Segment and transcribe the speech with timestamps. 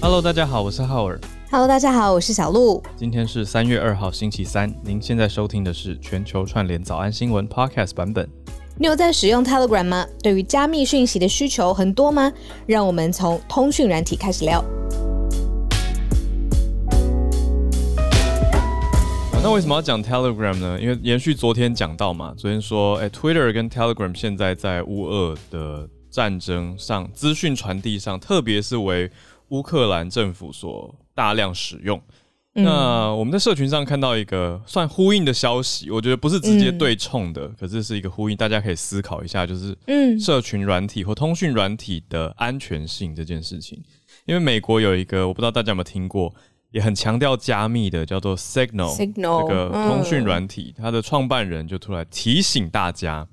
[0.00, 1.20] Hello，大家好，我是浩尔。
[1.50, 2.80] Hello，大家好，我是小鹿。
[2.94, 4.72] 今天是三月二号，星期三。
[4.84, 8.28] 您现在收听的是全球串联早安新闻 Podcast 版本。
[8.76, 10.06] 你有在使用 Telegram 吗？
[10.22, 12.32] 对于加密讯息的需求很多吗？
[12.64, 14.64] 让我们从通讯软体开始聊。
[19.42, 20.80] 那为什么要讲 Telegram 呢？
[20.80, 29.10] 因为延续昨天讲到嘛，昨天说，哎，Twitter 跟 Telegram 现在在乌俄的战争上，资讯传递上，特别是为
[29.48, 32.00] 乌克兰政府所大量使用。
[32.54, 43.80] 那我们在社群上看到一个算呼应的消息，我觉得不是直接对冲的，可是是一个呼应，大家可以思考一下，就是嗯社群软体或通讯软体的安全性这件事情。
[44.26, 46.34] 因为美国有一个，我不知道大家有没有听过，
[46.72, 48.92] 也很强调加密的，叫做 Signal。
[48.96, 53.28] Signal 这个通讯软体，它的创办人就突然提醒大家，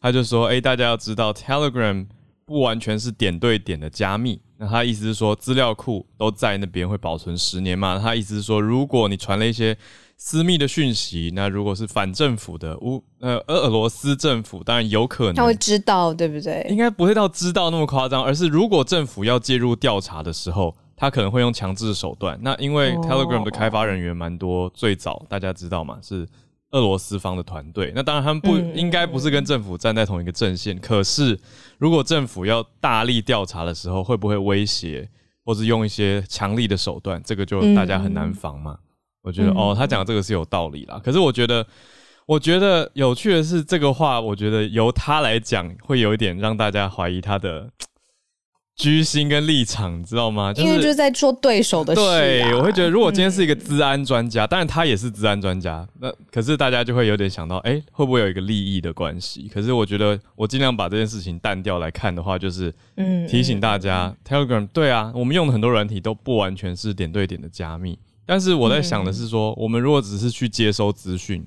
[0.00, 2.06] 他就说：“哎、大家要知道，Telegram
[2.46, 4.40] 不完全是点对点的加密。
[4.56, 7.98] 那他意思是说，资料库都在那边会保存十年嘛？
[7.98, 9.76] 他意思是说，如果你传了一些
[10.16, 16.76] 私密的讯息，那如果是反政府的乌呃俄罗斯政府，当然有可能他会知道，对不对应？
[16.76, 22.38] 该不会到知道那么夸张，而是如果政府要介入调查的时候，他可能会用强制手段。
[22.40, 26.24] 那因为哦 Telegram 的开发人员蛮多，最早大家知道嘛，是
[26.74, 27.90] 俄罗斯方的团队。
[27.94, 31.38] 那当然他们不、嗯应该不是跟政府站在同一个阵线，可是
[31.78, 35.08] 如果政府要大力调查的时候，会不会威胁
[35.44, 37.22] 或是用一些强力的手段？
[37.24, 38.78] 这个就大家很难防嘛。
[39.22, 41.00] 我觉得、嗯哦，他讲的这个是有道理啦。
[41.02, 41.66] 可是我觉得。
[42.26, 47.68] 我觉得有趣的是，这个话，我觉得由他来讲，会有一点让大家怀疑他的
[48.76, 50.52] 居心跟立场，你知道吗？
[50.52, 52.04] 就因为就是在做对手的事、啊。
[52.04, 59.48] 对，我会觉得，如果今天是一个治安专家，当然他也是治安专家，那可是大家就会有点想到，哎、会不会有一个利益的关系？
[59.52, 71.46] 可是我觉得，我尽量把这件事情淡掉来看的话，就是嗯提醒大家、t e l e g r a m 对啊，我们用的很多软体都不完全是点对点的加密，但是我在想的是说，我们如果只是去接收资讯，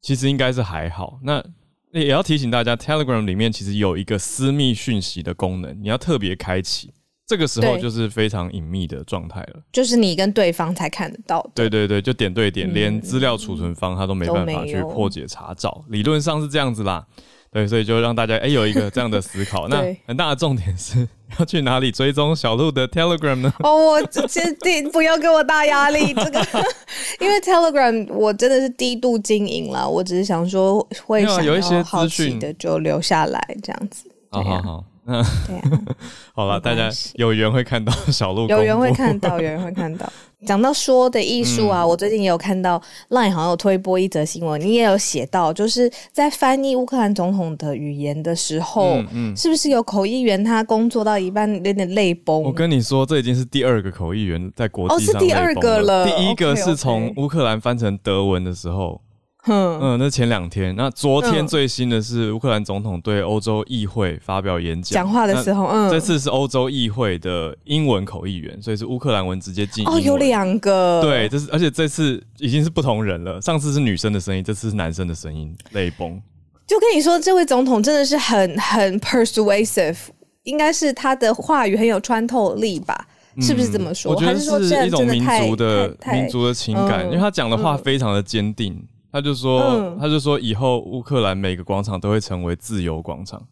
[0.00, 1.18] 其实应该是还好。
[1.22, 1.44] 那
[1.92, 6.92] 也要提醒大家，Telegram 里面其实有一个私密讯息的功能，你要特别开启，
[7.26, 9.62] 这个时候就是非常隐秘的状态了。
[9.72, 11.44] 就是你跟对方才看得到。
[11.54, 17.06] 对对对，就点对点，连资料储存方他都没办法去破解查找，理论上是这样子啦。
[17.50, 19.68] 对，所以就让大家哎、有一个这样的思考。
[19.70, 23.52] 那很大的重点是要去哪里追踪小鹿的 Telegram 呢？
[23.60, 26.40] 哦，我坚定不要给我大压力，这个
[27.20, 34.10] 因为 Telegram 我真的是低度经营了，我只是想说会想有一些要好资讯奇的就留下来这样子。
[34.30, 35.80] 好好好，嗯对啊，
[36.34, 38.92] 好了，大家有缘会看到小鹿，有缘会。
[38.92, 40.06] 看到，有缘会看到。
[40.46, 41.70] 讲到说的艺术嗯。
[41.70, 52.42] 啊，我最近也有看到 LINE 好像有推播一则新闻，你也有写到，就是在翻译乌克兰总统的语言的时候，嗯嗯，是不是有口译员他工作到一半有点泪崩？
[52.42, 56.06] 我跟你说，这已经是第二个口译员在国哦际上是第二个了。
[56.06, 59.00] 第一个是从乌克兰翻成德文的时候，
[59.44, 60.74] 哼，嗯，那前两天。
[60.76, 70.00] 那昨天嗯最新的是乌克兰总统对欧洲议会发表演讲，讲话的时候，嗯，这次是欧洲议会的英文口译员，所以是乌克兰文直接进英哦。
[70.00, 76.20] 有两个，对，这是而且这次已经是不同人了，上次是女生的声音，这次是男生的声音，泪崩。
[76.66, 79.96] 就跟你说，这位总统真的是很很 persuasive，
[80.42, 83.06] 应该是他的话语很有穿透力吧？
[83.40, 84.12] 是不是这么说？
[84.12, 88.76] 嗯我觉得还是一种民族的民族的情感，嗯因为他讲的话嗯非常的坚定，
[89.10, 93.42] 他就说，嗯他就说以后乌克兰每个广场都会成为自由广场。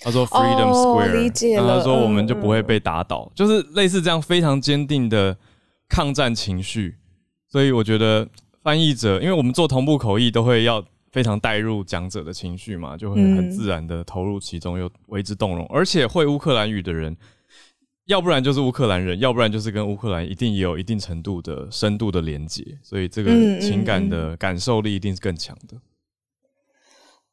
[0.00, 5.36] 他说 Freedom 哦 Square，、他说我们嗯就不会被打倒，就是类似这样非常坚定的
[5.88, 6.96] 抗战情绪。
[7.48, 8.28] 所以我觉得
[8.62, 15.66] 翻译者，因为我们做同步口译都会要非常带入讲者的情绪嘛，就会很嗯自然的投入其中，又为之动容。
[15.68, 17.16] 而且会乌克兰语的人，
[18.06, 23.30] 要不然就是乌克兰人，要不然就是跟乌克兰一定也有一定程度的深度的连接，所以这个
[23.60, 25.76] 情感的感受力一定是更强的。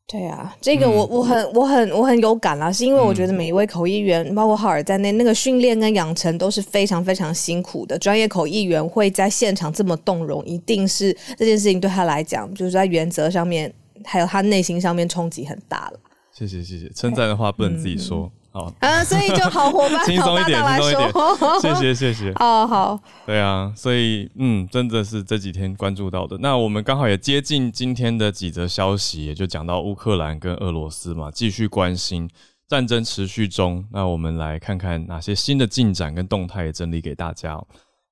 [0.06, 7.98] 对啊，这个嗯我我很我很我很有感啦，是因为我觉得每一位口译员，包括哈尔在内，那个训练跟养成都是非常非常辛苦的。
[7.98, 16.00] 专业口译员会在现场这么动容，一定是这件事情对他来讲，就是在原则上面，还有他内心上面冲击很大了。
[16.34, 22.32] 谢谢谢谢，称赞的话不能自己说，好，啊，所以就好伙伴、 轻松一点，轻松一说， 点，谢谢谢谢。
[22.40, 26.38] 哦，好，对啊，所以嗯，真的是这几天关注到的。
[26.40, 32.30] 那我们刚好也接近今天的几则消息，也就讲到乌克兰跟俄罗斯嘛，继续关心
[32.68, 33.84] 战争持续中。
[33.92, 37.68] 那我们来看看哪些新的进展跟动态，也整理给大家、哦。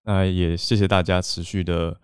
[0.05, 1.95] 那也谢谢大家持续的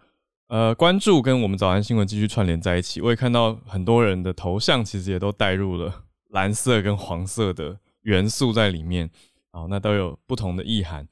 [0.50, 3.01] 呃关注，跟我们早安新闻继续串联在一起。
[3.01, 5.92] 我也看到很多人的头像其实也都带入了
[6.30, 7.75] 蓝色跟黄色的
[8.07, 9.09] 元素在里面。
[9.51, 11.07] 好，那都有不同的意涵。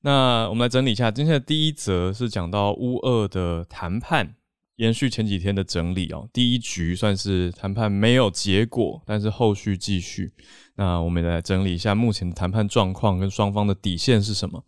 [0.00, 4.34] 那我们来整理一下，今天的第一则是讲到乌俄的谈判，
[4.76, 6.28] 延续前几天的整理哦。
[6.32, 10.32] 第一局算是谈判没有结果，但是后续继续。
[10.76, 14.64] 那我们来整理一下目前的谈判状况跟双方的底线是什么。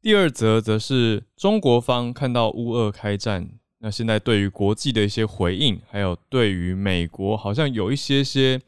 [0.00, 3.48] 第二则则是中国方看到乌俄开战，
[3.80, 8.60] 那现在对于国际的一些回应，还有对于美国好像有一些些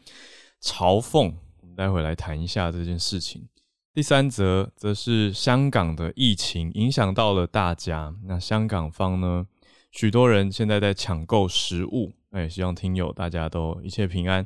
[0.60, 1.32] 嘲讽，
[1.78, 3.48] 待会来谈一下这件事情。
[3.94, 9.46] 第三则则是香港的疫情影响到了大家，那香港方呢，
[9.92, 14.44] 许多人现在在抢购食物，哎，希望听友大家都一切平安。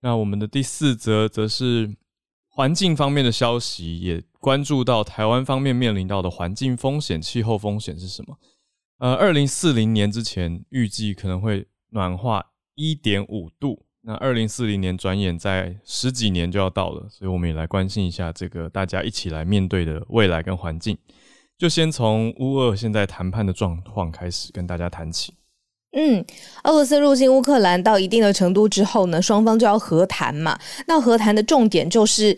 [0.00, 1.94] 那我们的第四则则是
[2.48, 8.36] 环境方面的消息，也关注到台湾方面面临到的环境风险、气候风险是什么？
[8.98, 12.44] 呃，二零四零年之前预计可能会暖化
[12.74, 13.86] 一点五度。
[14.06, 20.96] 那二零四零年转眼在十几年就要到了，所以我们也来关心一下这个大家一起来面对的未来跟环境。
[21.56, 25.32] 就先从乌俄现在谈判的状况开始跟大家谈起。
[25.96, 26.22] 嗯，
[26.64, 30.58] 俄罗斯入侵乌克兰到一定的程度之后呢，双方就要和谈嘛。
[30.88, 32.36] 那和谈的重点就是，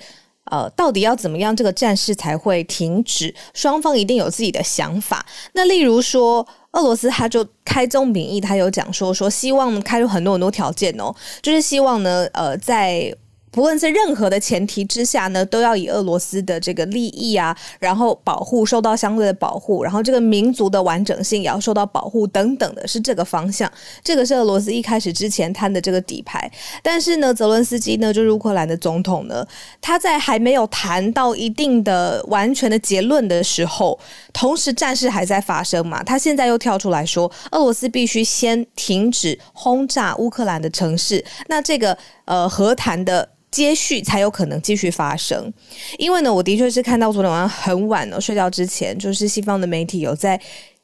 [0.50, 3.34] 呃，到底要怎么样这个战事才会停止？
[3.54, 5.24] 双方一定有自己的想法。
[5.52, 6.46] 那例如说。
[6.72, 11.10] 俄罗斯他就开宗明义，他有讲说说希望开出很多很多条件哦，
[11.40, 13.10] 就是希望呢，呃，在。
[13.56, 23.72] 不论在任何的前提之下呢，都要以俄罗斯的这个利益啊，然后保护受到相对的保护，然后这个民族的完整性也要受到保护等等的，是这个方向。
[24.04, 26.52] 这个是俄罗斯一开始之前摊的这个底牌。
[26.82, 29.42] 但是呢，泽伦斯基呢，就是乌克兰的总统呢，
[29.80, 33.98] 他在还没有谈到一定的完全的结论的时候，
[34.34, 41.24] 同时战事还在发生嘛，他现在又跳出来说，俄罗斯必须先停止轰炸乌克兰的城市。
[41.48, 43.30] 那这个呃和谈的。
[43.48, 45.50] 接续才有可能继续发生，
[45.96, 50.38] 因为呢，我的确是看到昨天晚上很晚了，睡觉之前，就是西方的媒体有在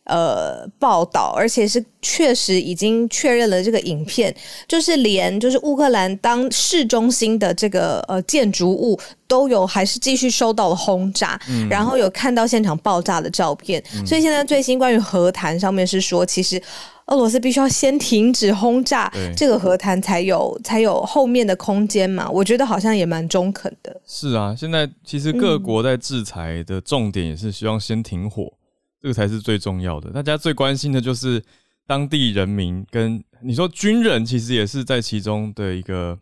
[0.04, 4.34] 呃报道，而且是确实已经确认了这个影片，
[4.66, 16.62] 就是连就是乌克兰当市中心的这个呃建筑物都有还是继续受到了轰炸，然后有看到现场爆炸的照片，所以现在最新关于和谈上面是说，其实。
[17.06, 22.31] 俄罗斯必须要先停止轰炸，这个和谈才有才有后面的空间嘛？
[22.31, 24.00] 我觉得好像也蛮中肯的。
[24.06, 28.52] 是啊，现在其实各国在制裁的重点也是希望先停火，
[29.00, 30.10] 这个才是最重要的。
[30.10, 31.43] 大家最关心的就是
[31.87, 36.16] 当地人民跟你说军人，其实也是在其中的一个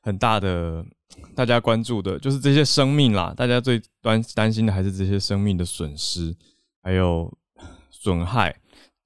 [0.00, 0.84] 很大的
[1.34, 3.32] 大家关注的，就是这些生命啦。
[3.34, 6.36] 大家最担担心的还是这些生命的损失，
[6.82, 7.32] 还有
[7.90, 8.54] 损害。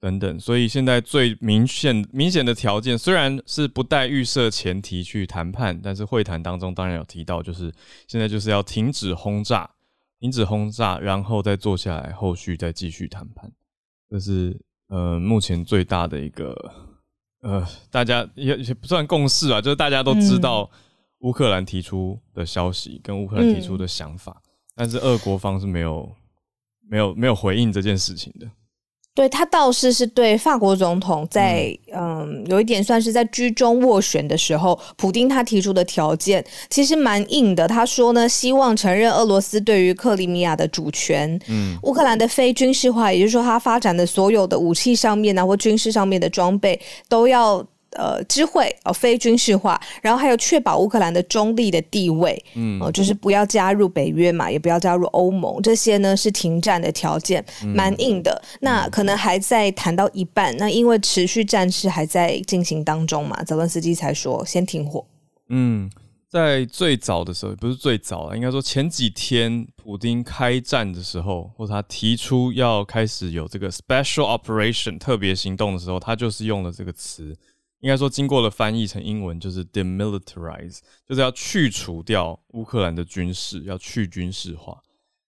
[0.01, 7.71] 等等，所以现在最明显明显的条件，虽然是不带预设前提去谈判，但是会谈当中当然有提到，就是
[8.07, 9.69] 现在就是要停止轰炸，
[10.19, 13.51] 停止轰炸，然后再坐下来，后续再继续谈判。
[14.09, 16.55] 这是呃目前最大的一个
[17.41, 20.67] 呃大家也也不算共识啊，就是大家都知道
[21.19, 24.41] 乌克兰提出的消息跟乌克兰提出的想法，
[24.75, 26.11] 但是俄国方是没有
[26.89, 28.49] 没有没有回应这件事情的。
[29.13, 37.67] 对他倒是是对法国总统在嗯有一点算是在居中斡旋的时候，普丁他提出的条件其实蛮硬的。
[37.67, 47.65] 他说呢，希望承认俄罗斯对于克里米亚的主权，嗯，乌克兰的非军事化，也就是说他发展的所有的武器上面啊或军事上面的装备都要。
[47.97, 57.43] 呃，知会哦，非军事化，然后还有确保乌克兰的中立的地位，嗯，哦，就是不要加入北约嘛，也不要加入欧盟，这些呢是停战的条件，
[57.75, 58.41] 蛮硬的。
[58.61, 65.05] 那可能还在谈到一半，那因为持续战事还在进行当中嘛，泽伦斯基才说先停火。
[65.49, 65.91] 嗯，
[66.29, 77.35] 在最早的时候，不是最早了，应该说前几天普丁开战的时候，或者他提出要开始有这个 special operation 特别行动的时候，他就是用了这个词。
[77.81, 84.79] 应该说，经过了翻译成英文，就是 demilitarize，就是要去除掉乌克兰的军事，要去军事化。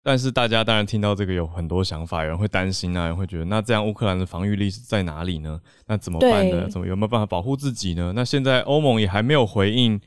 [0.02, 5.58] 但是大家当然听到这个有很多想法，有人会担心啊，有人会觉得，那这样乌克兰的防御力是在哪里呢？
[5.86, 6.68] 那怎么办呢？
[6.68, 8.12] 怎么有没有办法保护自己呢？
[8.14, 9.98] 那现在欧盟也还没有回应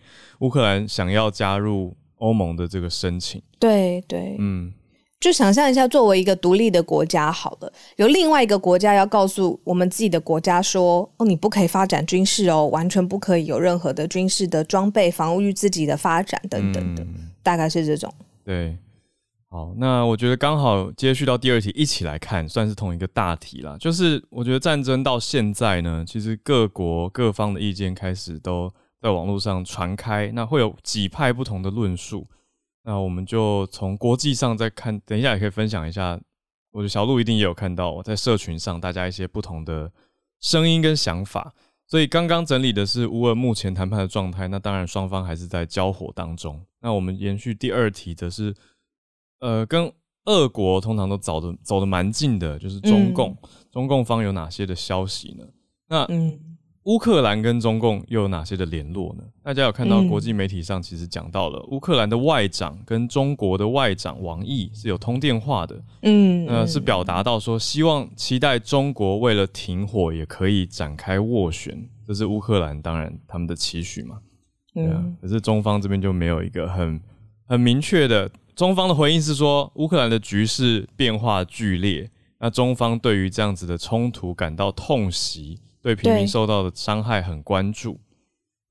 [0.42, 3.42] 乌克兰想要加入欧盟的这个申请。
[3.60, 4.72] 对对，嗯。
[5.20, 17.06] 就想象一下，作为一个独立的国家，好了，有另外一个国家要告诉我们自己的国家说：“哦，你不可以发展军事哦，完全不可以有任何的军事的装备，防御自己的发展等等的，
[17.42, 18.14] 大概是这种。”
[18.46, 18.78] 对，
[19.50, 23.76] 好，那我觉得刚好接续到第二题一起来看，算是同一个大题啦。
[23.80, 28.72] 就是我觉得战争到现在呢，其实各国各方的意见开始都
[29.02, 32.28] 在网络上传开，那会有几派不同的论述。
[32.88, 36.18] 那我们就从国际上再看，等一下也可以分享一下。
[36.72, 39.92] 我觉得小鹿一定也有看到我在社群上大家一些不同的
[40.40, 41.54] 声音跟想法。
[41.86, 46.66] 所以刚刚整理的是乌俄目前谈判的状态，那当然双方还是在交火当中。
[46.80, 48.56] 那我们延续第二题，则是
[49.42, 49.92] 呃，跟
[50.24, 53.36] 俄国通常都走的走的蛮近的，就是中共，
[53.70, 55.46] 中共方有哪些的消息呢？
[55.90, 56.08] 那
[56.88, 59.24] 乌克兰跟中共又有哪些的联络呢？
[59.44, 74.20] 大家有看到国际媒体上其实讲到了乌克兰的外长跟中国的外长王毅是有通电话的，嗯，呃，是表达到说希望期待中国为了停火也可以展开斡旋，这是乌克兰当然他们的期许嘛，
[74.74, 77.02] 对啊，可是中方这边就没有一个很
[77.48, 85.60] 很明确的，中方的回应是说乌克兰的局势变化剧烈，那中方对于这样子的冲突感到痛惜。
[85.88, 87.98] 对平民受到的伤害很关注，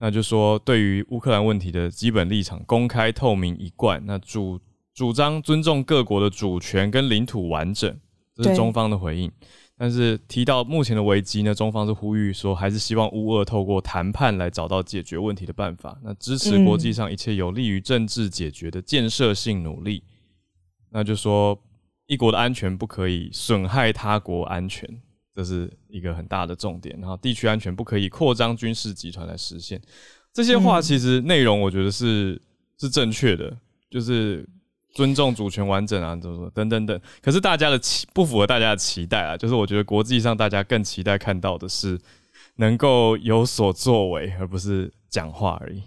[0.01, 4.61] 那就说对于乌克兰问题的基本立场公开透明一贯，那主
[4.93, 7.99] 主张尊重各国的主权跟领土完整，
[8.35, 9.33] 这是中方的回应。
[9.79, 20.03] 但是提到目前的危机呢，中方是呼吁说，还是希望乌俄透过谈判来找到解决问题的办法，那支持国际上一切有利于政治解决的建设性努力。
[20.91, 21.59] 那就说
[22.07, 25.01] 一国的安全不可以损害他国安全。
[25.37, 29.79] 这是一个很大的重点，然后地区安全不可以扩张军事集团来实现。
[30.33, 32.41] 这些话其实内容我觉得是
[32.79, 33.55] 是正确的，
[33.91, 34.49] 就是
[34.95, 36.99] 尊重主权完整啊，怎么等等等。
[37.21, 42.01] 可是大家的期不符合大家的期待啊，就是我觉得国际上大家更期待看到的是
[42.55, 45.83] 能够有所作为，而不是讲话而已。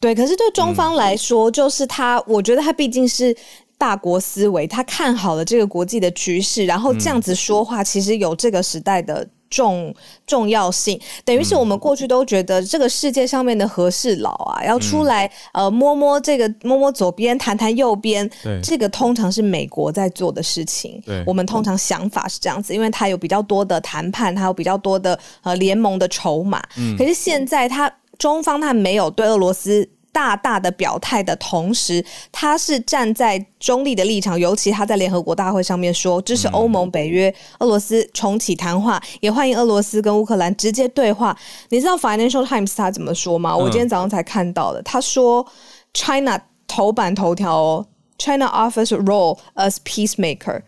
[0.00, 3.36] 对，可是对中方来说，就是他，我觉得他毕竟是。
[3.78, 9.94] 大国思维，他看好了这个国际的局势，然后这样子说话，其实有这个时代的重
[10.26, 10.98] 重要性。
[11.24, 18.28] 等于是我们过去都觉得这个世界上面的和事佬啊，要出来呃摸摸这个摸摸左边，谈谈右边，
[18.62, 21.02] 这个通常是美国在做的事情。
[21.26, 26.62] 我们通常想法是这样子，因为他有比较多的谈判，他有比较多的呃联盟的筹码。
[26.96, 29.86] 可是现在他中方他没有对俄罗斯。
[30.16, 41.36] 大大的表态的同时，他是站在中立的立场，尤其他在联合国大会上面说支持欧盟、北约、俄罗斯重启谈话，也欢迎俄罗斯跟乌克兰直接对话。
[41.68, 43.54] 你知道 Financial Times 他怎么说吗？
[43.54, 44.80] 我今天早上才看到的。
[44.80, 45.46] 他说
[45.92, 50.62] ，China 头版头条哦，China offers role as peacemaker，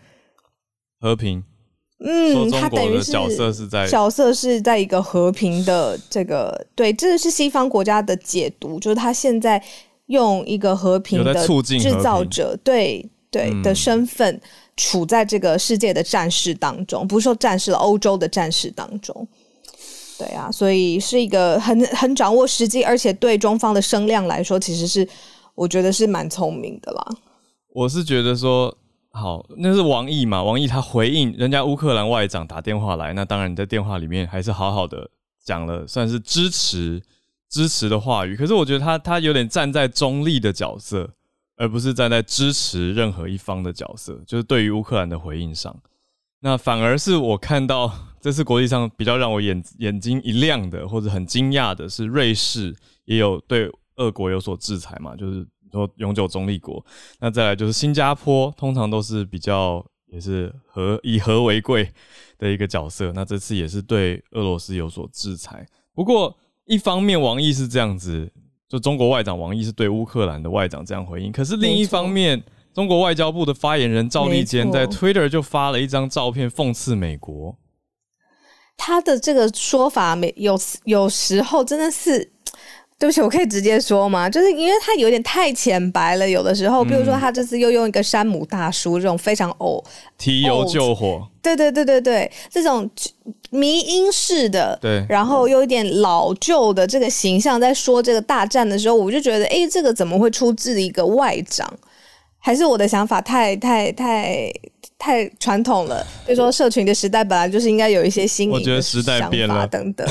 [1.01, 1.43] 和平。
[2.01, 9.61] 嗯，他等于是角色是在角色是在一个和平的这个对，这是西方国家的解读，就是他现在
[10.05, 14.39] 用一个和平的制造者对对的身份
[14.77, 19.27] 处在这个世界的战事当中，不是说战士了，欧洲的战事当中，
[20.17, 25.05] 对啊，所以是一个很很掌握时机，而且对中方的声量来说，其实是
[25.53, 27.05] 我觉得是蛮聪明的啦。
[27.73, 28.73] 我是觉得说。
[29.11, 30.41] 好，那是王毅嘛？
[30.43, 35.09] 王毅他回应人家乌克兰外长打电话来，那当然你在电话里面还是好好的
[35.43, 37.01] 讲了，算是支持
[37.49, 38.35] 支持的话语。
[38.35, 41.09] 可是我觉得他他有点站在中立的角色，
[41.57, 44.21] 而不是站在支持任何一方的角色。
[44.27, 45.75] 就是对于乌克兰的回应上，
[46.41, 52.75] 那反而是我看到 这次国际上比较让我眼眼睛一亮的，或者很惊讶的是，瑞士
[53.05, 55.15] 也有对俄国有所制裁嘛？
[55.15, 55.45] 就是。
[55.71, 56.83] 说永久中立国，
[57.19, 61.91] 那再来就是新加坡，通常都是比较也是和以和为贵
[62.37, 63.11] 的一个角色。
[63.13, 65.65] 那这次也是对俄罗斯有所制裁。
[65.93, 66.35] 不过
[66.65, 68.31] 一方面，王毅是这样子，
[68.67, 71.31] 就中国外长王毅是对乌克兰的外长这样回应。
[71.31, 77.57] 可是另一方面，中国外交部的发言人赵立坚在 Twitter 就发了一张照片讽刺美国。
[78.77, 82.33] 他的这个说法，没有有时候真的是。
[82.99, 84.29] 对不起，我可以直接说吗？
[84.29, 89.81] 就是因为他有点太浅白了，有的时候，比如说他这次又用一个山姆大叔这种非常偶
[90.17, 92.89] 提油救火，对对对对对，这种
[93.51, 101.73] 迷音式的，对，然后又一点老旧的这个形象，在说这个大战的时候，我就觉得，哎，这个怎么会出自一个外长？
[102.39, 104.51] 还是我的想法太太太？
[104.97, 110.05] 太传统了，就说社群的时代本来就是应该有一些新我觉得时代变了等等，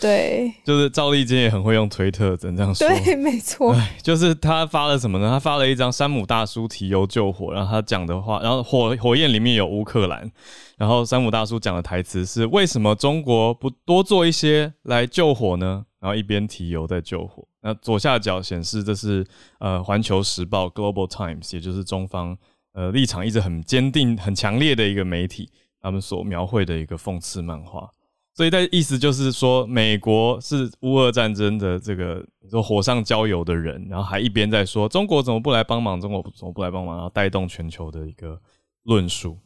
[0.00, 2.88] 对， 就是赵丽坚也很会用推特，怎这样说？
[2.88, 3.76] 对，没错。
[4.02, 5.28] 就是他发了什么呢？
[5.28, 10.28] 他发了一张山姆大叔提油救火，然后他讲的话，然后火火焰里面有乌克兰，
[10.76, 15.84] 然后山姆大叔讲的台词是：为什么中国不多做一些来救火呢？
[16.04, 17.42] 然后一边提油在救火。
[17.62, 19.26] 那左下角显示这是
[19.58, 22.36] 呃环球时报 Global Times，也就是中方。
[22.74, 25.48] 呃，立场一直很坚定、很强烈的一个媒体，
[25.80, 27.88] 他们所描绘的一个讽刺漫画。
[28.34, 38.38] 所以在意思就是说，美国是乌俄战争的这个说火上浇油的人，然后还一边在说中国怎么不来帮忙，中国怎么不来帮忙，然后带动全球的一个
[38.82, 39.38] 论述。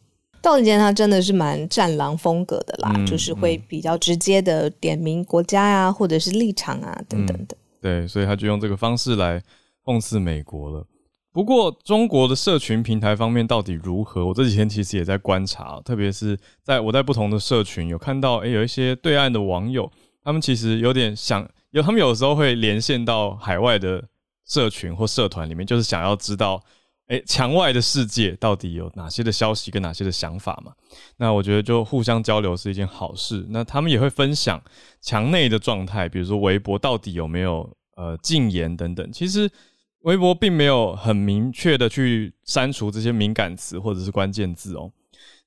[0.43, 7.57] 赵立坚他真的是蛮战狼风格的啦，就是会比较直接的点名国家啊，或者是立场啊等等的。
[7.81, 9.43] 对，所以他就用这个方式来
[9.85, 10.87] 讽刺美国了。
[11.31, 14.27] 不过，中国的社群平台方面到底如何？
[14.27, 19.89] 我这几天其实也在观察，特别是在我在不同的社群有看到，诶，有一些对岸的网友，
[20.25, 24.03] 他们其实有点想，有他们有时候会连线到海外的
[24.47, 26.61] 社群或社团里面，就是想要知道，
[27.09, 30.73] 诶，墙外的世界到底有哪些的消息跟哪些的想法嘛？
[31.19, 33.45] 那我觉得就互相交流是一件好事。
[33.51, 34.63] 那他们也会分享
[35.03, 39.51] 墙内的状态，比如说微博到底有没有呃禁言等等，其实。
[40.03, 44.91] 微博并没有很明确的去删除这些敏感词或者是关键字哦，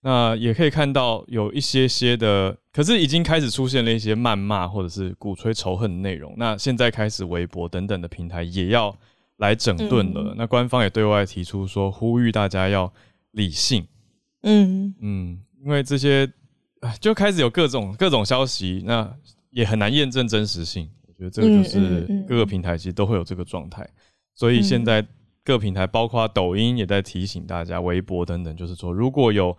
[0.01, 6.35] 那也可以看到有一些些的，可是已经开始出现了一些谩骂或者是鼓吹仇恨的内容。
[6.37, 8.95] 那现在开始微博等等的平台也要
[9.41, 10.35] 来整顿了。
[10.37, 12.91] 那官方也对外提出说，呼吁大家要
[13.31, 13.85] 理性。
[14.43, 16.31] 嗯嗯，因为这些
[16.99, 19.11] 就开始有各种各种消息，那
[19.49, 20.87] 也很难验证真实性。
[21.07, 23.87] 我觉得这个就是各个平台其实都会有这个状态。
[24.35, 25.05] 所以现在
[25.43, 29.55] 各平台，包括抖音，也在提醒大家，微博等等，就是说，如果有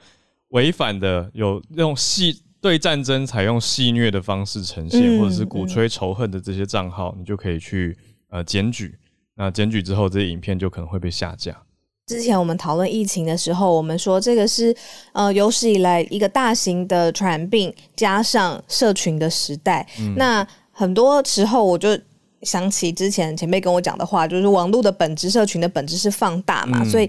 [0.49, 7.97] 违反的，有用戏对战争采用戏虐的方式呈现，或者是鼓吹仇恨的这些账号，你就可以去
[8.29, 8.97] 呃检举。
[9.37, 11.62] 那检举之后，这些影片就可能会被下架。
[12.07, 14.75] 之前我们讨论疫情的时候，我们说这个是
[15.12, 19.87] 呃有史以来一个大型的传染病加上社群的时代。
[20.17, 21.99] 那很多时候我就。
[22.43, 27.09] 想起之前前辈跟我讲的话，就是网络的本质、社群的本质是放大嘛，所以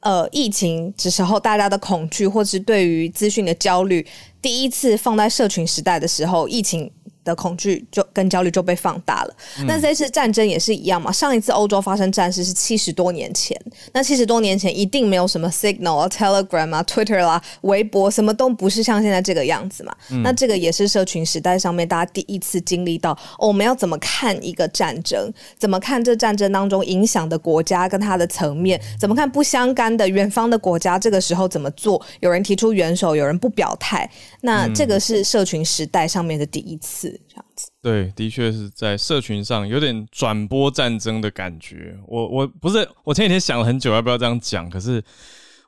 [0.00, 4.04] 呃，疫情的时候大家的恐惧或是对于资讯的焦虑，
[4.40, 6.90] 第一次放在社群时代的时候，疫情。
[7.24, 9.34] 的恐惧就跟焦虑就被放大了。
[9.66, 11.10] 那这次战争也是一样嘛？
[11.12, 13.58] 上一次欧洲发生战事是七十多年前，
[13.92, 19.94] 那七十多年前一定没有什么 Signal 啊、Telegram 啊、Twitter 啦、微博，什么都不是像现在这个样子嘛。
[20.22, 25.32] 那这个也是社群时代上面大家第一次经历到，我们要怎么看一个战争？
[25.58, 28.80] 怎么看这战争当中影响的国家跟它的层面？
[28.98, 30.98] 怎么看不相干的远方的国家？
[30.98, 32.00] 这个时候怎么做？
[32.20, 34.08] 有人提出援手，有人不表态。
[34.40, 37.11] 那这个是社群时代上面的第一次。
[37.28, 41.96] 这样子，对，的确是在社群上有点转播战争的感觉。
[42.06, 45.02] 我我不是，我前几天想了很久要不要这样讲，可是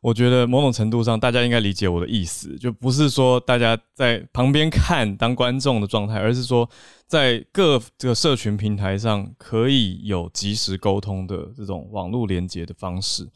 [0.01, 6.69] 我觉得某种程度上大家应该理解我的意思，就不是说大家在旁边看当观众的状态，而是说
[7.07, 13.29] 在各这个社群平台上可以有及时沟通的这种网络连接的方式。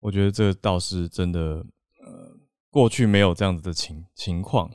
[0.00, 1.40] 我觉得这倒是真的，
[2.04, 2.36] 呃，
[2.70, 4.70] 过去没有这样子的情情况。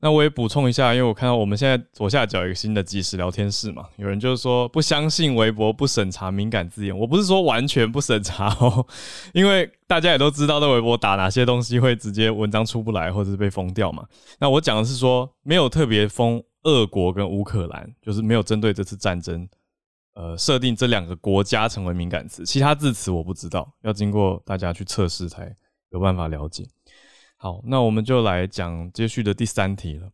[0.00, 8.86] 那我也补充一下，因为我看到我们现在左下角有一个新的即时聊天室嘛，有人就是说不相信微博不审查敏感字眼，我不是说完全不审查哦，
[9.34, 14.06] 因为大家也都知道在微博打哪些东西会直接文章出不来或者是被封掉嘛。
[14.38, 19.48] 那我讲的是说没有特别封俄国跟乌克兰，就是没有针对这次战争，
[20.14, 25.52] 呃，设定这两个国家成为敏感词，其他字词我不知道，要经过大家去测试才
[25.90, 26.68] 有办法了解。
[27.38, 30.10] 好，那我们就来讲接续的第三题了，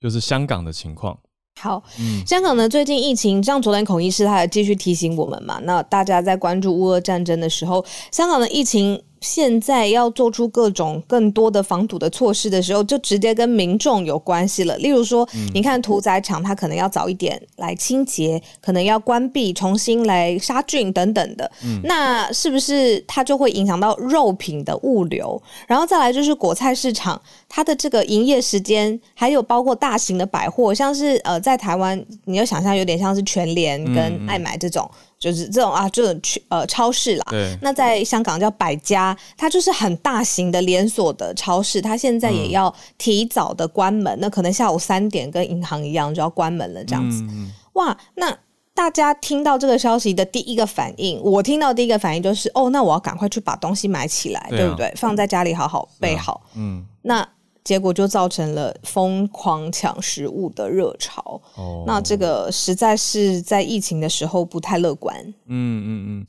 [0.00, 1.18] 就是香港的情况。
[1.60, 1.82] 好，
[2.24, 9.02] 香港呢最近疫情，像昨天孔医师他也继续提醒我们嘛，那大家在关注乌俄战争的时候，香港的疫情。
[9.20, 14.76] 现在要做出各种更多的防堵的措施的时候，就直接跟民众有关系了。
[14.78, 21.50] 例如说，你看屠宰场，它可能要早一点来清洁，可能要关闭、重新来杀菌等等的。
[21.84, 25.40] 那是不是它就会影响到肉品的物流？
[25.66, 34.88] 然后再来就是果菜市场，它的这个营业时间，还有包括大型的百货，像是呃，在台湾，你要想象有点像是全联跟爱买这种。
[35.18, 37.24] 就是这种啊，这种去呃超市啦。
[37.60, 44.16] 那在香港叫百家，它就是很大型的连锁的超市，它现在也要提早的关门。
[44.20, 47.24] 那可能下午三点跟银行一样就要关门了，这样子。
[47.72, 48.36] 哇，那
[48.74, 54.92] 大家听到这个消息的第一个反应，我听到第一个反应就是，哦，那我要赶快去把东西买起来，对不对？
[54.96, 56.42] 放在家里好好备好。
[56.54, 57.28] 嗯，那。
[57.68, 61.38] 结果就造成了疯狂抢食物的热潮。
[61.54, 65.14] 哦，那这个实在是在疫情的时候不太乐观。
[65.44, 66.26] 嗯嗯嗯。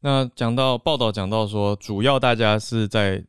[0.00, 3.24] 那讲到报道讲到说，主要大家是在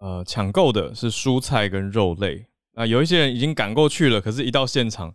[0.00, 2.44] 呃抢购的是蔬菜跟肉类。
[2.74, 5.14] 那有一些人已经赶过去了，可是一到现场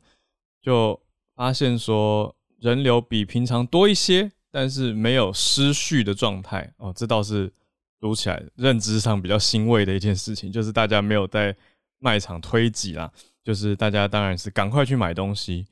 [0.60, 1.00] 就
[1.36, 6.74] 发现说人流比平常多一些，但是没有失序的状态。
[6.78, 7.54] 哦，这倒是。
[8.00, 11.56] 读起来认知上比较欣慰的一件事情，就是大家没有在
[12.00, 13.12] 卖场推挤啦，
[13.44, 15.66] 就是大家当然是赶快去买东西，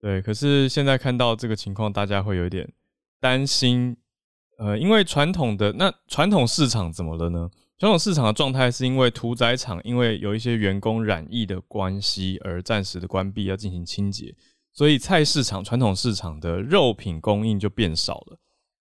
[0.00, 0.22] 对。
[0.22, 2.72] 可是现在看到这个情况，大家会有点
[3.20, 3.96] 担心，
[4.58, 7.50] 呃，因为传统的那传统市场怎么了呢？
[7.78, 14.34] 传统市场的状态是因为屠宰场因为有一些员工染疫的关系而暂时的关闭，要进行清洁，
[14.72, 18.38] 所以菜市场传统市场的肉品供应就变少了，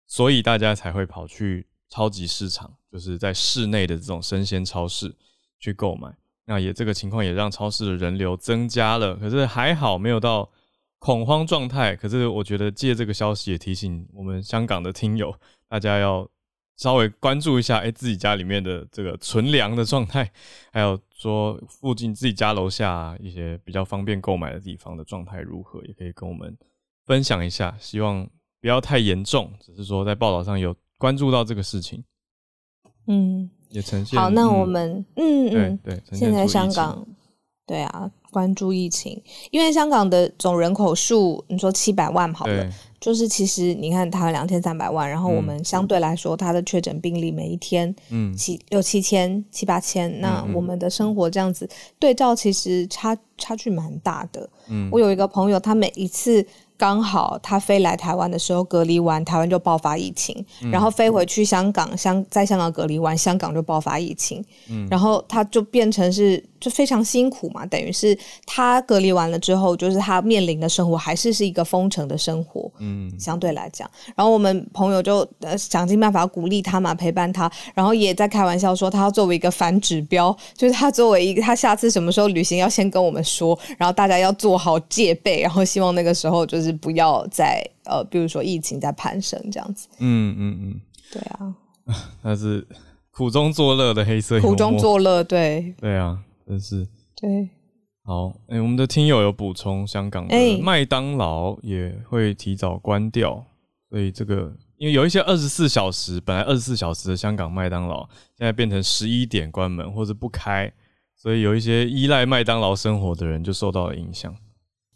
[0.06, 5.12] 所以大家才会跑去超级市场，就是在室内的这种生鲜超市
[5.60, 6.16] 去购买。
[6.46, 10.48] 那也这个情况也让超市的人流增加了，可是还好没有到
[11.00, 11.96] 恐慌状态。
[11.96, 15.34] 可是我觉得借这个消息也提醒我们香港的听友，
[15.68, 16.30] 大家要
[16.76, 20.32] 稍微关注一下，哎，自己家里面的这个存粮的状态，
[20.72, 26.56] 还有说附近自己家楼下一些比较方便购买的地方的状态如何，也可以跟我们
[27.06, 27.76] 分享一下。
[27.80, 28.30] 希望
[28.60, 32.04] 不要太严重，只是说在报道上有关注到这个事情。
[33.08, 33.50] 嗯。
[33.70, 37.04] 也呈现好，那我们嗯嗯对，现在香港
[37.66, 42.70] 对啊，关注疫情，因为香港的总人口数，你说七百万好了，
[43.02, 54.48] 就是其实你看它两千三百万，然后我们相对来说，它的确诊病例每一天嗯七六七千七八千，那我们的生活这样子对照，其实差差距蛮大的。
[54.68, 56.46] 嗯，我有一个朋友，他每一次。
[56.78, 64.44] 刚好他飞来台湾的时候隔离完，台湾就爆发疫情，然后飞回去香港，香在香港隔离完，香港就爆发疫情，
[64.90, 66.44] 然后他就变成是。
[66.64, 73.90] 就非常辛苦嘛，等于是他隔离完了之后，就是他面临的生活还是是一个封城的生活，嗯，相对来讲。
[74.16, 89.90] 然后我们朋友就呃想尽办法鼓励他嘛，陪伴他，然后也在开玩笑说，他要作为一个反指标，就是他作为一个他下次什么时候旅行要先跟我们说，然后大家要做好戒备，然后希望那个时候就是不要再呃，比如说疫情在攀升这样子。
[90.00, 91.54] 嗯嗯嗯，对啊，
[92.24, 92.66] 那是
[93.12, 96.18] 苦中作乐的黑色苦中作乐，对对啊。
[96.48, 97.50] 真是对，
[98.04, 103.46] 好哎，我们的听友有补充，香港的麦当劳也会提早关掉，
[103.90, 110.70] 所以这个因为有一些二十四小时，本来二十四小时的香港麦当劳，现在变成十一点关门或者不开，
[111.16, 114.36] 所以有一些依赖麦当劳生活的人就受到了影响。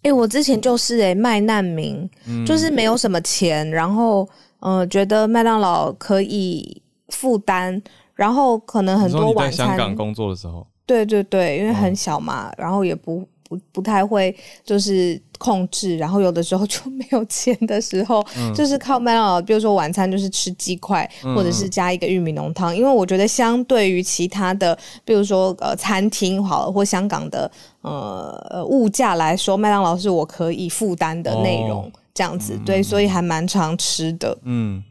[0.01, 2.09] 哎，我之前就是哎卖难民，
[2.45, 4.27] 就是没有什么钱，然后
[4.59, 7.81] 嗯觉得麦当劳可以负担，
[8.15, 9.67] 然后可能很多晚餐。
[9.69, 10.67] 香港工作的时候。
[10.87, 22.75] 对对对，因为很小嘛，然后也不不不太会就是控制，然后有的时候 就没有钱的时候，就是靠麦当劳，比如说晚餐就是吃鸡块，或者是加一个玉米浓汤。
[22.75, 27.49] 因为我觉得相对于其他的，比如说呃餐厅好了，或香港的
[27.81, 34.37] 呃呃物价来说，麦当劳是我可以负担的内容，这样子对，所以还蛮常吃的。
[34.43, 34.83] 嗯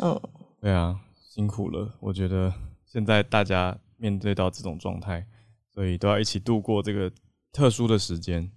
[0.00, 0.18] 嗯，
[0.60, 0.96] 对啊，
[1.34, 2.52] 辛苦了，我觉得
[2.90, 5.24] 现在大家面对到这种状态。
[5.74, 7.10] 所以都要一起度过这个
[7.52, 8.50] 特殊的时间。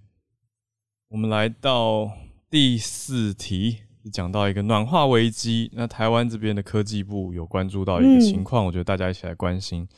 [1.08, 2.10] 我们来到
[2.50, 3.78] 第四题，
[4.12, 5.70] 讲到一个暖化危机。
[5.74, 9.88] 那台湾这边的科技部有关注到一个情况，我觉得大家一起来关心，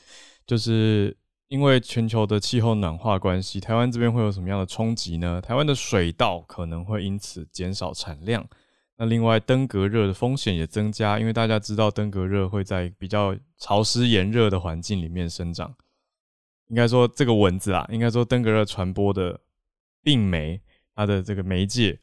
[0.46, 1.16] 就是
[1.48, 5.40] 因为全球的气候暖化关系，台湾这边会有什么样的冲击呢？
[5.40, 8.46] 台湾的水稻可能会因此减少产量。
[8.98, 15.74] 那另外登革热的风险也增加，因为大家知道登革热会在比较潮湿炎热的环境里面生长。
[16.68, 19.40] 应该说这个蚊子啊，应该说登革热传播的
[20.02, 20.60] 病媒，
[20.94, 21.98] 它的这个媒介，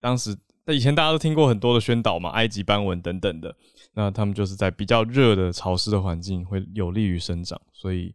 [0.00, 0.36] 当时
[0.66, 3.54] 以前大家都听过很多的宣导嘛，埃及斑纹等等的，
[3.94, 8.14] 那他们就是在比较热的潮湿的环境会有利于生长，所以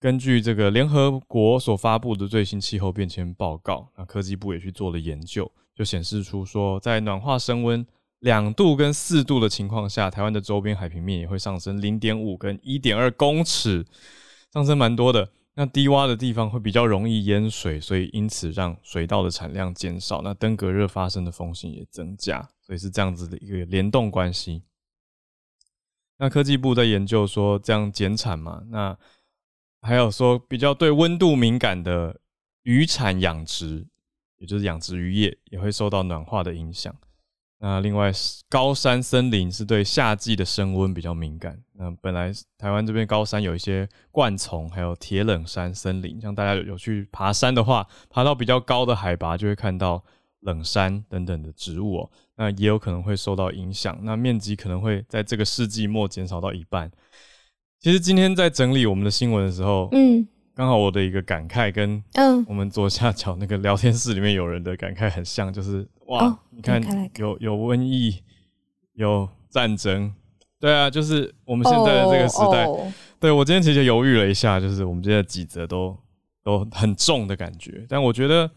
[0.00, 7.86] 根据这个联合国所发布的最新气候变迁报告，那科技部也去做了研究，就显示出说，在暖化升温
[8.18, 13.86] 两度跟四度的情况下，台湾的周边海平面也会上升零点五跟一点二公尺。
[14.52, 24.62] 上升蛮多的，那低洼的地方会比较容易淹水，所以因此让水稻的产量减少，那登革热发生的风险也增加，所以是这样子的一个联动关系。
[26.16, 28.98] 那科技部在研究说这样减产嘛，那
[29.82, 32.20] 还有说比较对温度敏感的
[32.62, 33.86] 渔产养殖，
[34.38, 36.94] 也就是养殖渔业也会受到暖化的影响。
[37.60, 38.12] 那另外，
[38.48, 41.60] 高山森林是对夏季的升温比较敏感。
[41.72, 50.04] 那本来台湾这边高山有一些灌丛，还有铁冷山森林，像大家有去爬山的话，爬到比较高的海拔就会看到
[50.40, 52.10] 冷杉等等的植物哦。
[52.36, 56.88] 那也有可能会受到影响，那面积可能会在这个世纪末减少到一半。
[57.80, 60.26] 其实今天在整理我们的新闻的时候，嗯，
[60.58, 65.86] 刚好我的一个感慨跟嗯我们左下角那个聊天室里面有人的感慨很像，就是。
[66.06, 66.82] 哇，你看，
[67.16, 68.20] 有有瘟疫，
[68.94, 70.12] 有战争，
[70.58, 72.66] 对啊，就是我们现在的这个时代。
[73.20, 75.96] 对我今天其实犹豫了一下，就是我们今天的几则都
[76.42, 77.86] 都很重的感觉。
[77.88, 78.50] 但我觉得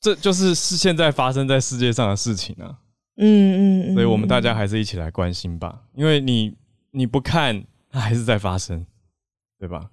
[0.00, 2.76] 这就是是现在发生在世界上的事情啊。
[3.18, 6.56] 嗯嗯，所以我们大家还是一起来关心吧，因为你
[6.90, 8.84] 你不看，它还是在发生，
[9.60, 9.88] 对吧？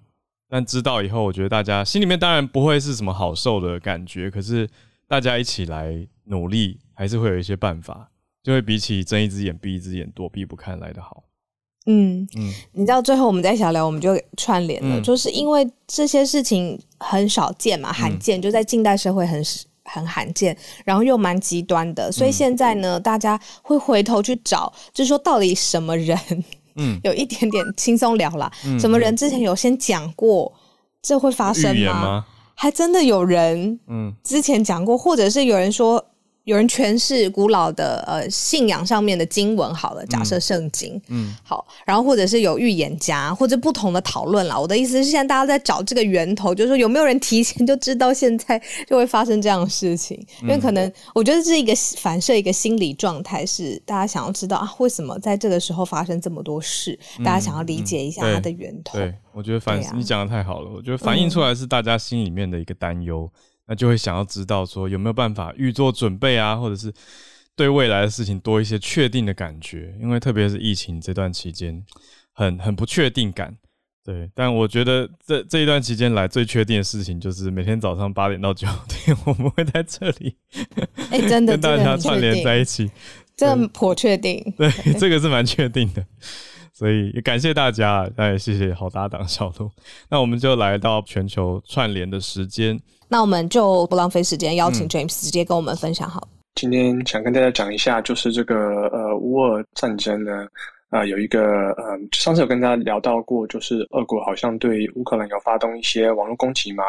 [0.54, 4.70] 但知道以后，我觉得大家心里面当然不会是什么好受的感觉，可是
[5.08, 8.12] 大家一起来努力，还是会有一些办法，
[8.44, 11.24] 就会比起睁一只眼闭一只眼躲避不看来的好。
[11.88, 19.44] 嗯嗯，你知道最后我们在小聊，我们就串联了，就是因为这些事情很少见嘛，罕见，就在近代社会很
[19.86, 26.16] 很罕见，然后又蛮极端的，所以现在呢，大家会回头去找，就是说到底什么人，
[26.76, 30.52] 嗯，有一点点轻松聊了，什么人之前有先讲过
[31.02, 32.26] 这会发生吗？
[32.56, 36.06] 还真的有人，嗯，之前讲过，或者是有人说。
[36.44, 44.60] 有人诠释古老的呃信仰上面的经文，好了，假设圣经，嗯，好，然后或者是有预言家或者不同的讨论啦。
[44.60, 50.22] 我的意思是，现在大家在找这个源头，就是说有没有人提前就知道现在就会发生这样的事情？
[50.44, 57.00] 因为可能我觉得是一个反射，一个心理状态，是大家想要知道啊，为什么在这个时候发生这么多事？
[57.24, 58.98] 大家想要理解一下它的源头。
[58.98, 63.32] 对，我觉得反你讲的太好了，我觉得反映出来是大家心里面的一个担忧。
[63.68, 66.94] 那就会想要知道说有没有办法预做准备啊，或者是
[67.56, 71.84] 对未来的事情多一些确定的感觉，因为特别是疫情这段期间，
[72.34, 73.56] 很很不确定感。
[74.06, 80.36] 对，但我觉得这这一段期间来最确定的事情就是每天早上八点到九点，我们会在这里，
[81.10, 82.92] 哎，真的跟大家串联在一起，
[83.38, 84.44] 这颇确定。
[84.58, 86.06] 对，这个是蛮确定的。
[86.74, 89.72] 所以也感谢大家，也谢谢好搭档小鹿。
[90.10, 92.78] 那我们就来到全球串联的时间。
[93.14, 96.28] 那我们就不浪费时间，邀请 James 直接跟我们分享好。
[96.56, 98.56] 今天想跟大家讲一下，就是这个
[98.88, 100.48] 呃乌俄战争呢，
[100.94, 106.84] 啊有一个呃上次有跟大家聊到过，就是俄国好像对乌克兰有发动一些网络攻击嘛。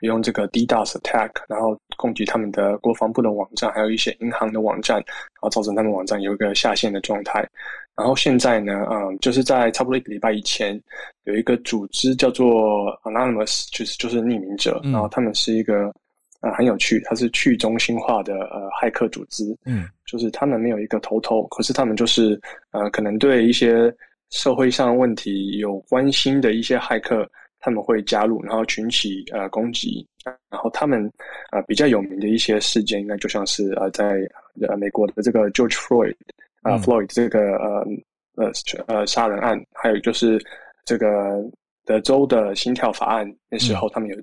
[0.00, 7.48] 用这个 DDoS attack，然后攻击他们的国防部的网站，还有一些银行的网站，然后造成他们网站有一个下线的状态。
[7.96, 10.78] 然后现在呢，嗯，就是在差不多一个礼拜以前，
[11.22, 15.90] 有一个组织叫做 Anonymous，就是就是匿名者，然后他们是一个
[16.44, 23.92] 呃很有趣，它是去中心化的呃骇客组织，嗯，就是他们没有一个头头，可是他们就是呃可能对一些
[24.30, 27.28] 社会上问题有关心的一些骇客。
[27.66, 30.06] 他们会加入，然后群起呃攻击，
[30.50, 31.10] 然后他们
[31.50, 34.20] 呃比较有名的一些事件，应该就像是呃在
[34.68, 36.14] 呃美国的这个 George Floyd
[36.60, 37.86] 啊 Floyd 这个呃
[38.36, 38.52] 呃
[38.86, 40.38] 呃杀人案，还有就是
[40.84, 41.42] 这个
[41.86, 44.16] 德州的心跳法案那时候，他们有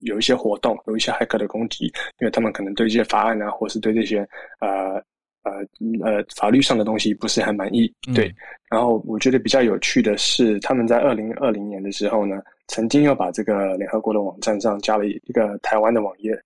[0.00, 1.86] 有一些活动，有一些骇客的攻击，
[2.20, 4.18] 因为他们可能对这些法案啊，或是对这些
[4.60, 4.94] 呃
[5.42, 5.52] 呃
[6.04, 8.34] 呃法律上的东西不是很满意，对。
[8.70, 12.40] 然后我觉得比较有趣的是，他们在二零二零年的时候呢。
[12.70, 16.38] 曾经又把这个联合国的网站上加了一个台湾的网页，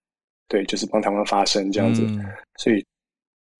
[0.46, 2.06] 对，就是帮台湾发声这样子。
[2.58, 2.86] 所以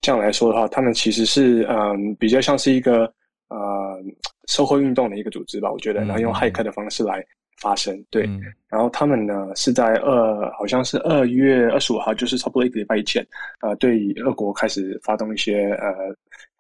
[0.01, 3.13] 这样来说的话，他们其实是嗯比较像是一个
[3.49, 4.01] 呃
[4.47, 7.21] 社会运动的一个组织吧，我觉得，然后用骇客的方式来
[7.63, 8.05] 发生。
[8.11, 8.29] 对，
[8.69, 13.25] 然后他们呢是在二好像是二月二十五号，就是差不多一个礼拜以前，
[13.61, 15.93] 呃，对俄国开始发动一些呃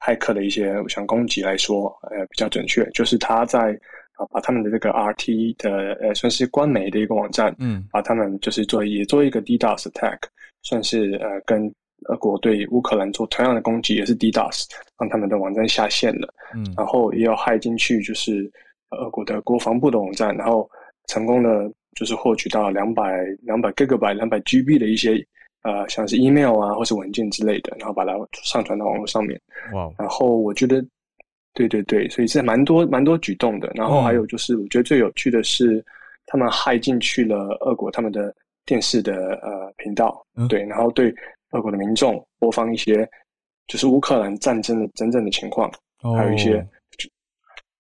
[0.00, 3.78] 骇客的一些想攻击来说，呃比较准确，就是他在。
[4.14, 10.18] 啊，把他们的这个 RT 的呃，算是官媒的一个网站，嗯，把他们就是做也做一个 DDoS attack，
[10.60, 11.74] 算是呃跟
[12.10, 14.66] 俄国对乌克兰做同样的攻击，也是 DDoS，
[14.98, 18.52] 让他们的网站下线了，嗯，然后也有害进去就是
[18.90, 20.70] 俄国的国防部的网站，然后
[21.06, 25.24] 成功的就是获取到两百两百 Gigabyte 两百 GB 的一些
[25.62, 28.12] 呃像是 email 啊或是文件之类的，然后把它
[28.44, 29.40] 上传到网络上面，
[29.72, 30.84] 哇，然后我觉得。
[31.54, 33.70] 对对对，所以是蛮多蛮多举动的。
[33.74, 35.84] 然后还有就是，我觉得最有趣的是，
[36.24, 38.34] 他们害进去了俄国他们的
[38.64, 41.14] 电视的呃频道，对，然后对
[41.50, 43.06] 俄国的民众播放一些
[43.66, 45.70] 就是乌克兰战争的真正的情况，
[46.16, 46.66] 还有一些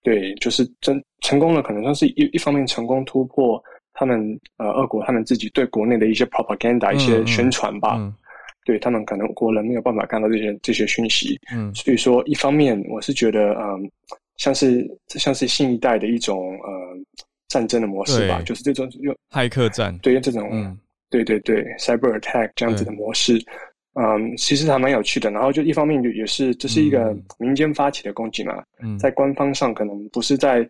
[0.02, 3.62] 对，就是真成功了，可能算是一一方面成功突破
[3.92, 7.96] 他们呃俄国他们自己对国内的一些 propaganda 一些宣传吧。
[8.64, 13.90] 对他们可能国人没有办法看到这些这些讯息，嗯，所以说一方面我是觉得，嗯，
[14.36, 16.70] 像是像是新一代的一种呃
[17.48, 20.78] 战争的模式吧，就是这种用骇客战，对这种，嗯，
[21.10, 23.36] 对对对，cyber attack 这样子的模式，
[23.94, 25.30] 嗯，其实还蛮有趣的。
[25.30, 30.60] 然后就一方面就也是这是一个民间发起的攻击嘛，嗯，在官方上可能不是在，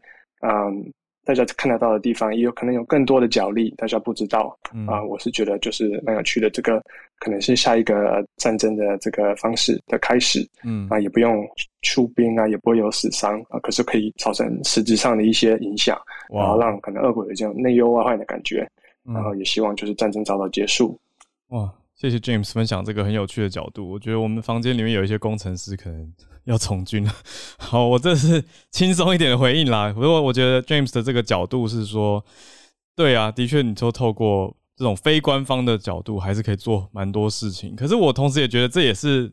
[0.40, 0.92] 嗯。
[1.24, 4.58] 大家看得到的地方，也有可能有更多的角力，大家不知道
[4.88, 5.00] 啊。
[5.00, 6.82] 我是觉得就是蛮有趣的，这个
[7.20, 10.44] 可能是下一个战争的这个方式的开始。
[10.64, 11.46] 嗯啊，也不用
[11.82, 15.96] 出兵啊，也不会有死伤啊，可是可以造成实质上的一些影响，
[16.28, 18.68] 然后让可能俄国有这种内忧外患的感觉。
[19.04, 20.98] 然后也希望就是战争早早结束。
[21.50, 23.88] 哇，谢谢 James 分享这个很有趣的角度。
[23.88, 26.12] 我觉得我们房间里面有一些工程师可能
[26.46, 27.14] 要从军了。
[27.58, 29.92] 好，我这是轻松一点的回应啦。
[29.92, 32.24] 不过我觉得 James 的这个角度是说，
[32.96, 37.76] 对啊，的确，你说透过这种非官方的角度，还是可以做蛮多事情。
[37.76, 39.32] 可是我同时也觉得这也是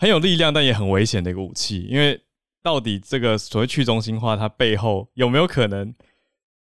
[0.00, 2.20] 很有力量，但也很危险的一个武器，因为。
[2.64, 5.92] 到底这个所谓去中心化，它背后有没有可能？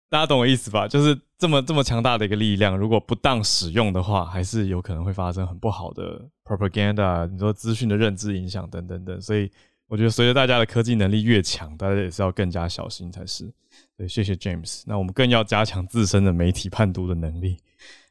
[0.08, 0.88] 大家懂我意思吧？
[0.88, 7.26] 就是这么这么强大的一个力量，如果不当使用的话，还是有可能会发生很不好的 propaganda。
[7.26, 9.50] 你说资讯的认知影响等等等，所以
[9.88, 13.52] 我觉得随着大家的科技能力越强，大家也是要更加小心才是。
[13.96, 14.84] 对，谢谢 James。
[14.86, 17.56] 那我们更要加强自身的媒体判读的能力，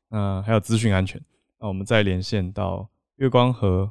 [0.09, 1.17] 那还有资讯安全。
[1.57, 3.89] 那我们再连线到月光河。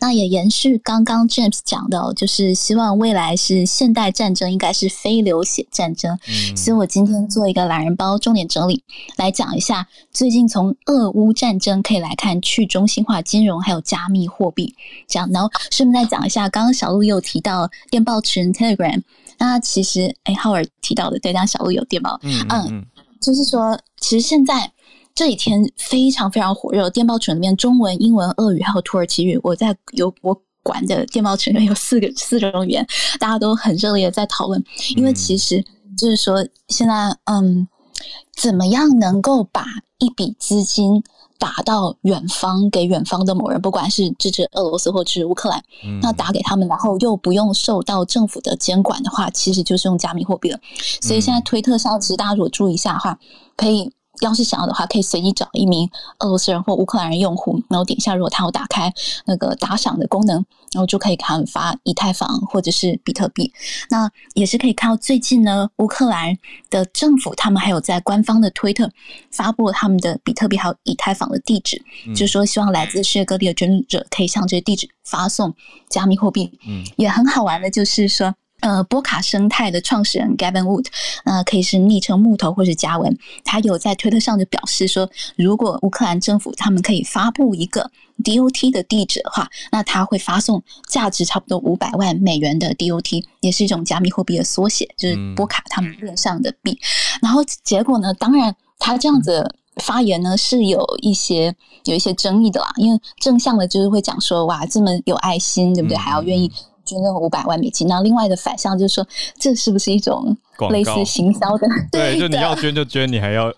[0.00, 6.18] 那也延续刚刚 James 讲的，就是希望未来是现代战争应该是非流血战争。
[6.28, 8.82] 嗯，所以我今天做一个懒人包重点整理，
[9.16, 14.74] 来讲一下最近从俄乌战争可以来看去中心化金融还有加密货币
[15.08, 19.02] 这样，然后顺便再讲一下，刚刚小鹿有提到电报群 Telegram，
[19.38, 22.86] 那其实哎浩尔提到的，对，让小鹿有电报，嗯嗯，
[23.20, 24.72] 就是说其实现在。
[25.14, 32.86] 这几天非常非常火热，电报群里面中文、英文、俄语还有土耳其语，我在有我管的电报群里面有四个 四种语言，
[33.18, 34.62] 大家都很热烈的在讨论。
[34.96, 35.62] 因为其实
[35.96, 37.68] 就是说，现在嗯，
[38.34, 39.66] 怎么样能够把
[39.98, 41.02] 一笔资金
[41.38, 45.62] 打到远方，给远方的某人，不管是支持俄罗斯或支持乌克兰，
[46.00, 50.58] 那打给他们，然后又不用受到政府的监管的话，其实就是用加密货币了。
[51.00, 53.18] 所以现在推特上，其实大家如果注意一下的话，
[53.56, 53.92] 可以。
[54.22, 58.92] 要是想要的话，可以随机找一名俄罗斯人或乌克兰人用户，然后点一下，如果他有打开
[59.26, 60.36] 那个打赏的功能，
[60.72, 63.52] 然后就可以看他们发以太坊或者是比特币。
[63.90, 66.36] 那也是可以看到最近呢，乌克兰
[66.70, 68.90] 的政府他们还有在官方的推特
[69.30, 71.82] 发布了他们的比特币还有以太坊的地址，
[72.14, 75.52] 就是说希望来自世界各地的捐助者可以向这些地址发送
[75.88, 76.50] 加密货币。
[76.66, 78.34] 嗯，也很好玩的，就是说。
[78.62, 80.86] 呃，波卡生态的创始人 Gavin Wood，
[81.24, 87.90] 呃可以是昵称木头或是加文，他有在推特上就表示说，如果乌克兰政府他们可以发布一个
[88.22, 96.78] DOT 的地址的话，那他会发送价值差不多五百万美元的 DOT，也是一种加密货币的缩写，就是波卡他们链上的币。
[97.20, 101.52] 然后结果呢，当然他这样子发言呢是有一些
[101.86, 105.98] 有一些争议的啦，因为正向的就是会讲说，哇，这么有爱心，对不对？
[105.98, 106.52] 还要愿意。
[106.84, 109.06] 捐那个五百万美金，那另外的反向就是说，
[109.38, 110.36] 这是不是一种
[110.70, 111.66] 类似行销的？
[111.90, 113.52] 对，就你要捐就捐，你还要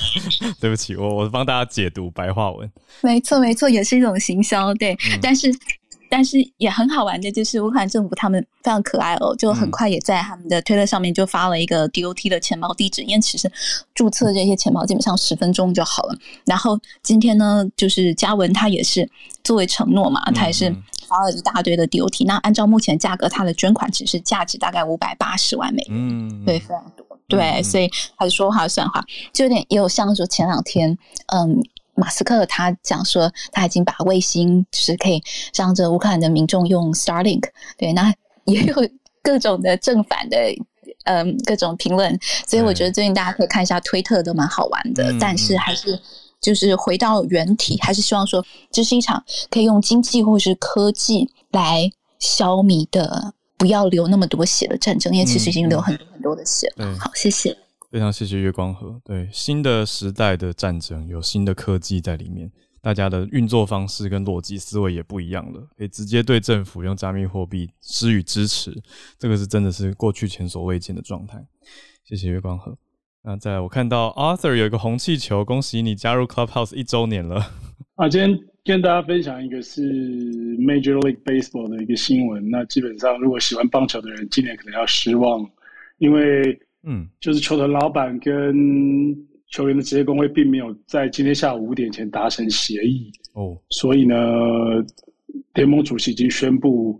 [0.60, 2.70] 对不起我，我帮大家解读白话文。
[3.02, 4.72] 没错，没错，也是一种行销。
[4.74, 5.52] 对，但是
[6.08, 13.50] 但是也很好玩的，就是乌克兰政府他们非常可爱哦，就很快也在他们的推特上面就发了一个 DOT 的钱包地址，因为其实
[13.94, 16.18] 注册这些钱包基本上十分钟就好了。
[16.44, 19.08] 然后今天呢，就是嘉文他也是
[19.44, 20.74] 作为承诺嘛，他也是。
[21.08, 29.00] 发了一大堆的 DOT，那按照目前价格，他的捐款其实价值大概五百八十万美元，嗯，对，非常多，对，所以他是说话算话，
[29.32, 31.62] 就有点也有像说前两天，嗯，
[31.96, 35.22] 马斯克他讲说他已经把卫星就是可以
[35.54, 37.44] 让这乌克兰的民众用 Starlink，
[37.76, 38.74] 对，那也有
[39.22, 40.36] 各种的正反的，
[41.04, 45.98] 嗯，各种评论，所以我觉得最近大家可以看一下推特都蛮好玩的，但是还是。
[46.38, 56.70] 就是回到原体，还是希望说，这是一场可以用经济或是科技来消弭的，不要流那么多血的战争，因为其实已经流很多很多的血。
[56.76, 56.96] 了。
[57.00, 57.56] 好，谢谢，
[57.96, 59.00] 非常谢谢月光河。
[59.02, 68.70] 对，新的时代的战争有新的科技在里面，大家的运作方式跟逻辑思维也不一样了，可以直接对政府用加密货币施予支持，
[69.18, 71.42] 这个是真的是过去前所未见的状态。
[72.04, 72.76] 谢谢月光河。
[73.22, 77.50] 那在我看到 Arthur 有一个红气球，恭喜你加入 Clubhouse 一周年了。
[77.94, 79.80] 啊，今天跟大家分享一个是
[80.58, 82.50] Major League Baseball 的一个新闻。
[82.50, 85.50] 那基本上，如果喜欢棒球的人，今年可能要失望，
[85.96, 89.14] 因为嗯，就是球团老板跟
[89.50, 94.16] 球员的职业工会并没有在今天下午五点前达成协议哦，所以呢，
[95.54, 96.98] 联盟主席已经宣布。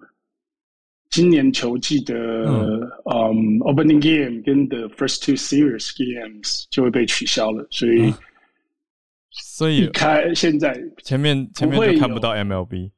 [1.08, 2.90] 今年球季的嗯。
[3.60, 8.12] opening game 跟 the first two series games 就会被取消了，所以
[9.30, 12.90] 所以开现在前面前面就看不到 MLB，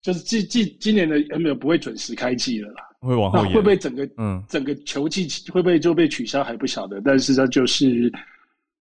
[0.00, 8.10] 就是今今今年的 MLB 不会准时开季了啦，会往后延，会不会整个嗯整个球季会不会就被取消还不晓得，但是它就是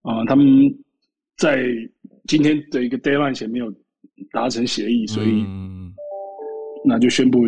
[0.01, 0.45] 啊他们
[1.37, 1.65] 在
[2.27, 3.73] 今天的一个 deadline 前没有
[4.31, 5.45] 达成协议，所以
[6.85, 7.39] 那就宣布。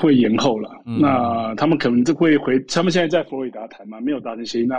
[0.00, 2.60] 会延后了，那他们可能就会回。
[2.60, 4.64] 他们现在在佛罗里达谈嘛，没有达成协议。
[4.64, 4.76] 那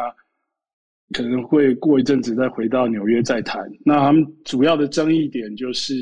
[1.14, 3.62] 可能会过一阵子再回到纽约再谈。
[3.84, 5.94] 那他们主要的争议点就是，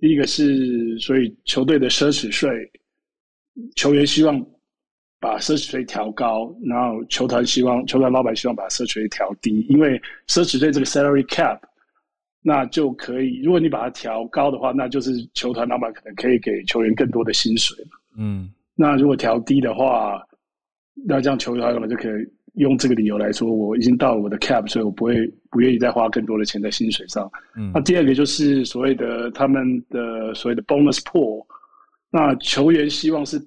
[0.00, 2.50] 第一个是所以球队的奢侈税，
[3.76, 4.44] 球员希望
[5.18, 9.98] 把奢侈税调高，然后球团希望球团老板希望把奢侈税调低，因为
[10.28, 11.58] 奢侈税这个 salary cap，
[12.42, 17.76] 那就可以，如果你把它调高的话，那就是球团老板可能可以给球员更多的薪水
[18.16, 20.22] 嗯，那如果调低的话，
[21.06, 22.26] 那这样球团老板就可以。
[22.54, 27.30] 用这个理由来说，我已经到了我的 cap，所以我不会不愿意再花更多的钱在薪水上。
[27.56, 31.46] 嗯，那第二个就是所谓的他们的所谓的 bonus pool，
[32.10, 33.40] 那球员希望是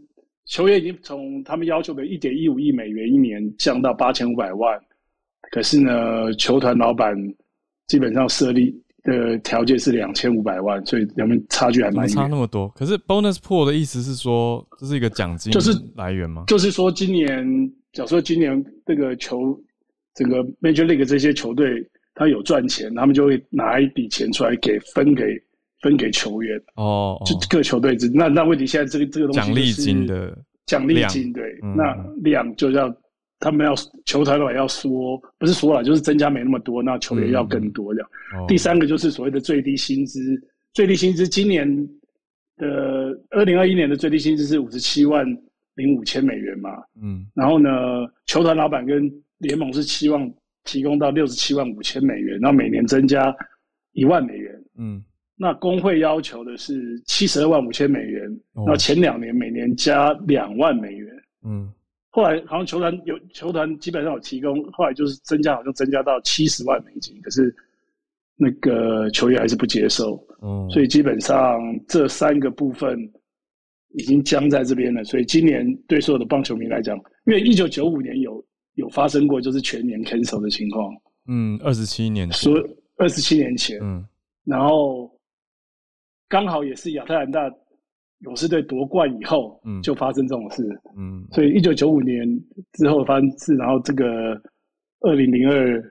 [0.45, 4.79] 球员已经从他们要求的一点一五亿美元一年降到八千五百万，
[5.51, 7.15] 可是呢，球团老板
[7.87, 12.69] 基本上设立的条件是两千五百万，所以两边差距还蛮差那么多。
[12.69, 16.45] 可是 bonus pool 的意思是说这是一个奖金就是来源吗？
[16.47, 17.71] 就是说今年。
[17.93, 19.55] 假设今年这个球，
[20.15, 25.23] 整个 Major League 这些球队，他有赚钱，他们就会拿一笔钱出来给分给
[25.83, 26.59] 分给球员。
[26.75, 31.43] 哦，就各球队之那那问题现在这个这个东西奖励金的奖励金对，
[31.75, 32.91] 那量就要
[33.39, 33.75] 他们要
[34.05, 38.09] 球团的话要说不是说了，就是增加没那么多，那球员要更多这样。
[38.47, 40.19] 第三个就是所谓的最低薪资，
[40.73, 41.67] 最低薪资今年
[42.57, 42.67] 的
[43.29, 45.25] 二零二一年的最低薪资是五十七万。
[45.75, 46.69] 零五千美元嘛，
[47.01, 47.69] 嗯，然后呢，
[48.27, 50.31] 球团老板跟联盟是期望
[50.65, 53.35] 提供到六十七万五千美元，然后每年增加
[53.93, 55.03] 一万美元，嗯，
[55.35, 58.23] 那工会要求的是七十二万五千美元，
[58.53, 61.09] 然后前两年每年加两万美元，
[61.43, 61.71] 嗯，
[62.09, 67.55] 后来好像球团有球团基本上有提供，后来就是增加好像增加到七十万美金，可是
[68.35, 72.97] 那个球员还是不接受，嗯，所以基本上这三个部分。
[73.95, 80.91] 已经僵在这边了，所以今年对所有的棒球迷来讲，因为一九九五年有有发生过就是全年 cancel 的情况，
[81.27, 82.59] 嗯，二十七年，说
[82.97, 84.03] 二十七年前，嗯，
[84.45, 85.12] 然后
[86.33, 87.39] 刚好也是亚特兰大
[88.21, 90.67] 勇士队夺冠以后，嗯，就发生这种事，
[90.97, 92.27] 嗯，所以一九九五年
[92.73, 94.05] 之后发生事，然后这个
[95.01, 95.83] 二零零二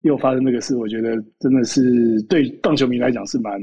[0.00, 3.60] 又发生这个事，我觉得真的是对棒球迷来讲是蛮。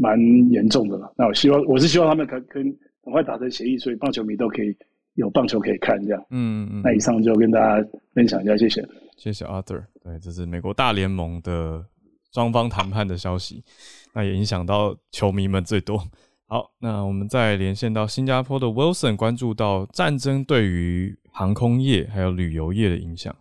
[0.00, 0.16] 蛮
[0.52, 2.60] 严重的了，那我希望我是希望他们可可
[3.02, 4.72] 很快达成协议，所以棒球迷都可以
[5.14, 6.24] 有棒球可以看这样。
[6.30, 6.82] 嗯嗯。
[6.84, 8.80] 那以上就跟大家分享一下，谢谢。
[9.16, 9.82] 谢谢 Arthur。
[10.00, 11.84] 对，这是美国大联盟的
[12.32, 13.64] 双方谈判的消息，
[14.14, 16.02] 那也影响到球迷们最多。
[16.46, 23.34] 好，那我们再连线到新加坡的 Wilson，关注到战争对于航空业还有旅游业的影响。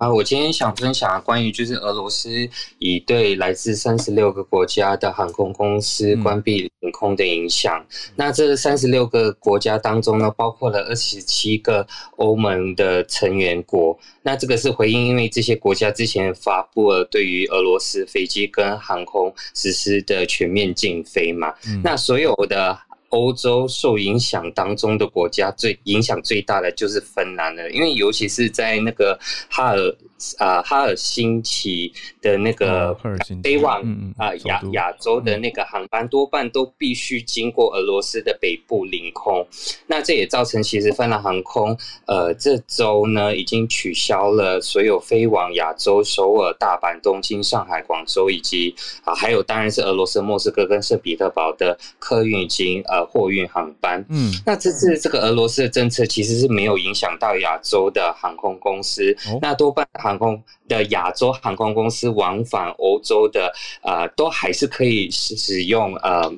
[0.00, 2.30] 啊，我今天想分享关于就是俄罗斯
[2.78, 7.84] 已对来自三十六个国家的航空公司关闭领空的影响。
[8.16, 11.86] 那这三十六个国家当中呢，包括了二十七个
[12.16, 13.98] 欧盟的成员国。
[14.22, 21.52] 那这个是回应，因为这些国家之前发布了对于俄罗斯飞机跟航空实施的全面禁飞嘛。
[21.84, 22.78] 那所有的。
[23.10, 29.16] 欧洲受影响当中的国家，最影响最大的就是芬兰了，因为尤其是在那个
[29.48, 29.96] 哈尔。
[30.36, 31.90] 啊，哈尔辛奇
[32.20, 32.94] 的那个
[33.42, 33.80] 飞往
[34.18, 39.46] 啊亚亚洲的那个航班，多半都必须经过俄罗斯的北部领空。
[39.86, 41.74] 那这也造成，其实芬兰航空
[42.06, 54.04] 呃这周呢已经取消了所有飞往亚洲首尔、大阪、东京、上海、广州以及啊还有当然是俄罗斯莫斯科跟圣彼得堡的客运已经呃货运航班。
[54.10, 60.10] 嗯，那这次这个俄罗斯的政策其实是没有影响到亚洲的航空公司，那多半航。
[60.10, 66.28] 航空的亚洲航空公司往返欧洲的，呃，都还是可以使用呃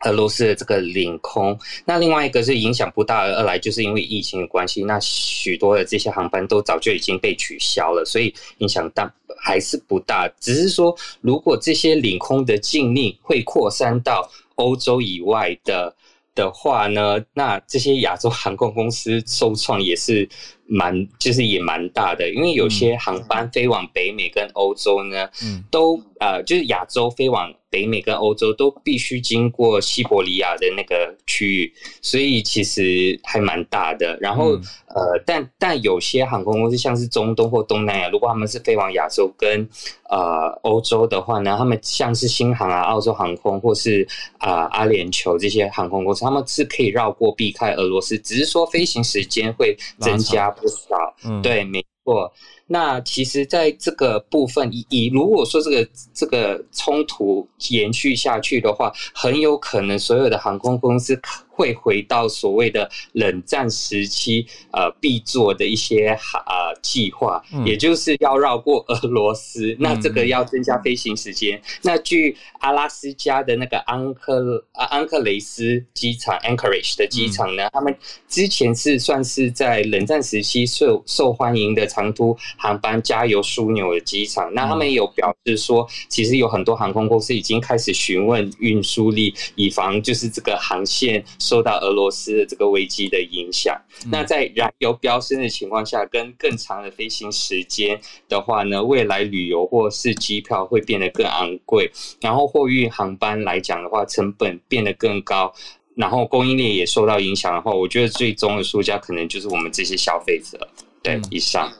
[0.00, 1.56] 俄罗斯的这个领空。
[1.84, 10.28] 那另外一个是影响不大，二来就是因为疫情的关系，那许多的这些航班都早就已经被取消了，所以影响大还是不大。
[10.40, 15.96] 只是说，如果这些领空的禁令会扩散到欧洲以外的
[16.34, 20.28] 的话呢，那这些亚洲航空公司受创也是。
[20.68, 34.16] 蛮就是也蛮大的，因为有些航班飞往北美跟欧洲呢，嗯都呃就是亚洲飞往北美跟欧洲都必须经过西伯利亚的那个区域，所以其实还蛮大的。
[34.20, 34.52] 然后
[34.88, 39.68] 呃，但但有些航空公司像是中东或东南亚，如果他们是飞往亚洲跟
[40.08, 44.06] 呃欧洲的话呢，他们像是新航啊、澳洲航空或是
[44.38, 50.55] 啊阿联酋这些航空公司，他们是可以绕过避开俄罗斯，只是说飞行时间会增加。
[50.60, 52.32] 不少，嗯对，没错。
[52.66, 61.20] 那其实，在这个部分，以以如果说这个这个冲突延续下去的话，很有可能所有的航空公司。
[61.56, 66.08] 会回到所谓的冷战时期，呃，必做的一些
[66.44, 69.76] 呃计划，也就是要绕过俄罗斯。
[69.78, 71.60] 那这个要增加飞行时间。
[71.82, 77.96] 那据阿拉斯加的那个安克安克雷斯机场 （Anchorage） 的机场呢，他们
[78.28, 84.52] 之前是算是在冷战时期受受欢迎的长途航班加油枢纽的机场。
[84.54, 91.24] 那他们有表示说，其实有很多航空公司已经开始询问运输力，以防就是这个航线。
[91.38, 101.90] 受到俄罗斯的这个危机的影响，那在燃油飙升的情况下，跟更长的飞行时间的话呢，未来旅游或是机票会变得更昂贵，
[102.20, 105.52] 然后货运航班来讲的话，成本变得更高，
[105.94, 110.68] 然后供应链也受到影响的话，我觉得最终的输家可能就是我们这些消费者。
[111.02, 111.72] 对，以上，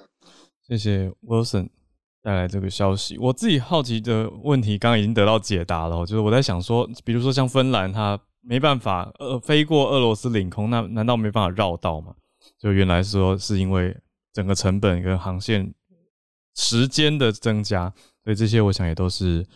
[0.68, 1.68] 谢谢 Wilson
[2.22, 3.18] 带来这个消息。
[3.18, 12.14] 我自己好奇的问题，刚刚已经得到解答了，就是我在想说，比如说像芬兰，它没办法，呃，飞过俄罗斯领空，那难道没办法绕道吗？
[12.60, 13.96] 就原来说是因为
[14.36, 15.72] 整个成本跟航线
[16.54, 17.90] 时间的增加，
[18.22, 19.46] 所以这些我想也都是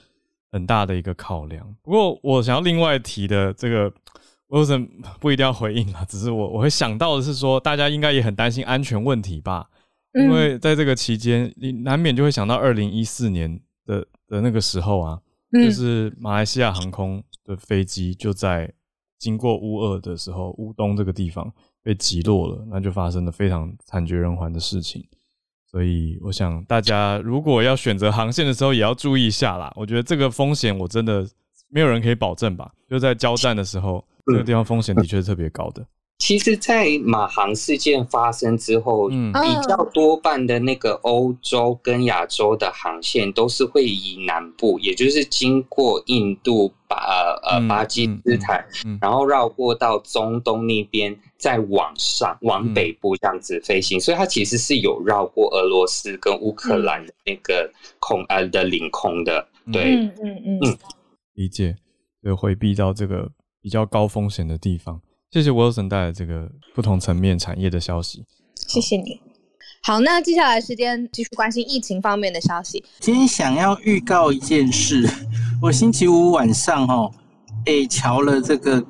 [0.51, 1.76] 很大的一个考量。
[1.83, 3.93] 不过我想要另外提的这个，
[4.47, 4.87] 我什么
[5.20, 6.03] 不一定要回应啊？
[6.07, 9.68] 只是我我会想到的是说，大家应该也很担心安全问题吧？
[10.14, 15.20] 因为在这个期间，你难免就会想到二零一四年的的那个时候啊，
[15.53, 18.72] 就是马来西亚航空的飞机就在。
[19.20, 21.53] 经过乌二的时候，乌东这个地方
[21.83, 25.07] 被击落了，那就发生了非常惨绝人寰的事情。
[25.70, 29.72] 所以，我想大家如果要选择航线的时候，也要注意一下啦。
[29.76, 31.24] 我觉得这个风险，我真的
[31.68, 32.72] 没有人可以保证吧。
[32.89, 35.87] 就在交战的时候，这个地方风险的确是特别高的。
[36.21, 46.97] 其实，在马航事件发生之后，嗯，比较多半的那个欧洲跟亚洲的航线都是会以南部，也就是经过印度、巴
[47.43, 48.62] 呃巴基斯坦，
[49.01, 60.59] 然后绕过到中东那边，再往上往北部这样子飞行，所以它其实是有绕过俄罗斯跟乌克兰的那个空呃的领空的，对，嗯嗯。
[60.62, 60.79] 嗯，
[61.33, 61.75] 理解，
[62.23, 63.31] 就回避到这个
[63.62, 65.01] 比较高风险的地方。
[65.33, 68.24] 谢谢 Wilson 带来这个不同层面产业的消息。
[68.66, 69.20] 谢谢你。
[69.83, 72.83] 好，那接下来时间继续关心疫情方面的消息。
[72.99, 75.09] 今天想要预告一件事，
[75.62, 77.09] 我星期五晚上哦，
[77.66, 78.85] 诶，瞧了这个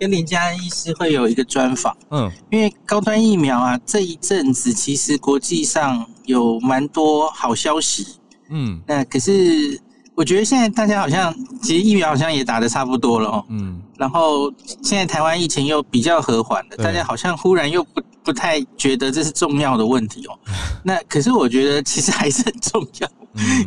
[0.00, 1.94] 跟林佳恩医师会有一个专访。
[2.10, 8.16] 嗯，因为高端疫苗啊，这一阵子其实国际上有蛮多好消息。
[8.48, 9.78] 嗯，那可是。
[10.22, 13.44] 我觉得现在大家好像，其实疫苗好像也打的差不多了哦。
[13.48, 13.82] 嗯。
[13.98, 14.48] 然后
[14.80, 20.38] 现在台湾疫情又比较和缓了，大家好像忽然又不不太觉得这是重要的问题哦。
[20.84, 23.10] 那可是我觉得其实还是很重要，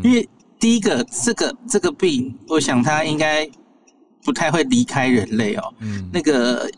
[0.02, 0.26] 因为
[0.58, 3.46] 第一个这个这个病，我想它应该
[4.24, 5.74] 不太会离开人类哦。
[5.80, 6.10] 嗯。
[6.14, 6.72] 那个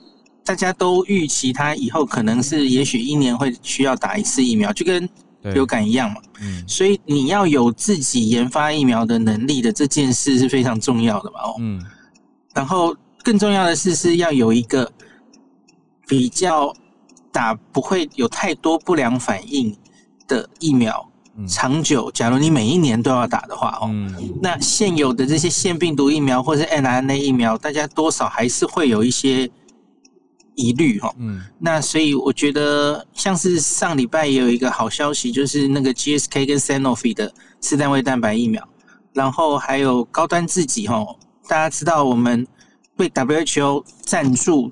[0.44, 5.08] 大家都预期它以后可能是也许一年会需要打一次疫苗，就跟。
[5.54, 11.84] 流感一样嘛，嗯，所以你要有自己研发疫苗的能力的这件事是非常重要的嘛，哦，嗯，
[12.54, 14.92] 然后更重要的是是要有一个
[16.08, 16.74] 比较
[17.32, 19.76] 打不会有太多不良反应
[20.28, 21.10] 的疫苗，
[21.48, 22.10] 长久。
[22.12, 23.90] 假如你每一年都要打的话，哦，
[24.42, 29.50] 那现有的这些腺病毒疫苗或者 mRNA 疫苗，大家多少还是会有一些。
[30.58, 38.68] 疑虑哈，嗯，那所以我觉得像是上礼拜也有一个好消息，就是那个 GSK 跟 Sanofi 的次单位蛋白疫苗，
[39.14, 41.06] 然后还有高端自己哈，
[41.48, 42.46] 大家知道我们
[42.96, 44.72] 被 WHO 赞助，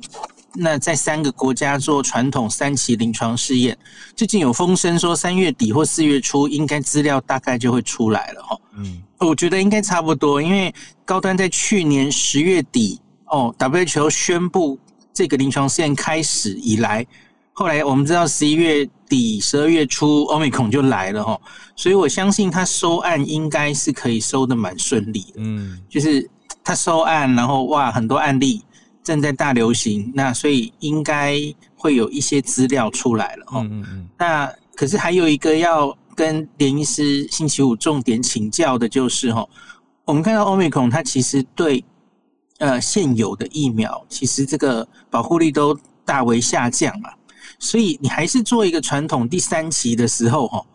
[0.56, 3.78] 那在三个国家做传统三期临床试验，
[4.16, 10.74] 最近有风声说三月底或四月初应该资料大概就会出来了哈，嗯，我觉得应该差不多，因为
[11.06, 14.80] 高端在去年十月底哦，WHO 宣布。
[15.16, 17.08] 这个临床试验开始以来，
[17.54, 21.40] 后来我们知道十一月底、十二月初，欧美孔就来了哈，
[21.74, 25.36] 所以我相信他收案应该是可以收的蛮顺利的。
[25.38, 26.30] 嗯，就是
[26.66, 28.62] 他收案，然后哇，很多案例
[29.06, 31.40] 正在大流行，那所以应该
[31.78, 33.62] 会有一些资料出来了哈。
[33.62, 34.10] 嗯嗯。
[34.20, 39.48] 那可是还有一个要跟连医师星期五重点请教的就是哈，
[40.04, 41.82] 我们看到欧美孔它其实对。
[42.60, 47.10] 呃，现有的疫苗其实这个保护力都大为下降了，
[47.60, 50.66] 所以你还是做一个传统第三期的时候，哦，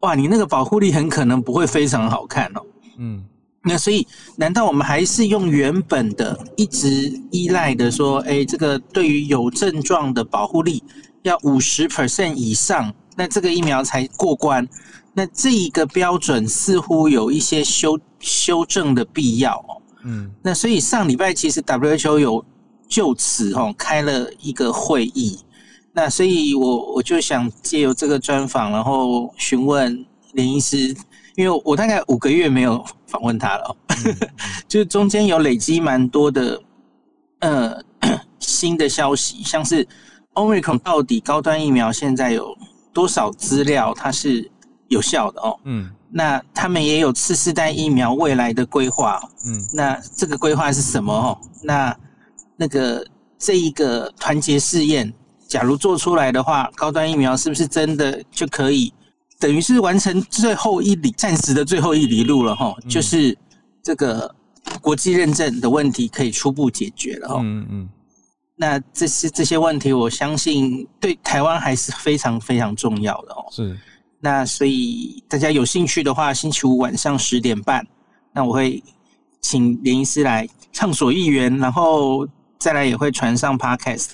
[0.00, 2.60] 哇，你那个保护力很可能不会非常好看哦。
[2.98, 3.24] 嗯，
[3.62, 4.06] 那所以
[4.36, 6.88] 难道我们还是用原本的一直
[7.30, 10.82] 依赖的说，哎，这个对于有症状的保护力
[11.22, 14.68] 要五十 percent 以上，那这个疫苗才过关？
[15.14, 19.81] 那这一个标准似乎有一些修修正的必要哦。
[20.04, 22.44] 嗯，那所以上礼拜其实 WHO 有
[22.88, 25.38] 就此哦开了一个会议。
[25.94, 30.94] 那所以我我就想借由这个专访，然后询问林医师，
[31.36, 33.76] 因为我大概五个月没有访问他了，
[34.66, 36.62] 就是中间有累积蛮多的
[37.40, 37.78] 呃
[38.40, 39.86] 新的消息，像是
[40.32, 42.56] Omicron 到底高端疫苗现在有
[42.90, 44.50] 多少资料它是
[44.88, 51.38] 有效的哦，嗯，那他们也有次世代疫苗未来的规划，嗯，那这个规划是什么哦？
[51.62, 51.96] 那
[52.56, 53.04] 那个
[53.38, 55.12] 这一个团结试验。
[55.48, 58.90] 假如做出来的话，高端疫苗是不是真的就可以
[59.38, 62.74] 等于是完成最后一里暂时的最后一里路了哈？
[62.88, 63.36] 就是
[63.82, 64.34] 这个
[64.80, 67.40] 国际认证的问题可以初步解决了哈。
[67.42, 67.88] 嗯嗯。
[68.56, 73.44] 那这些这些问题，我相信对台湾还是非常非常重要的哦。
[73.50, 73.78] 是。
[74.24, 77.84] 那所以大家有兴趣的话，星期五晚上十点半，
[78.32, 78.80] 那我会
[79.40, 82.24] 请连医师来畅所欲言，然后
[82.56, 84.10] 再来也会传上 Podcast。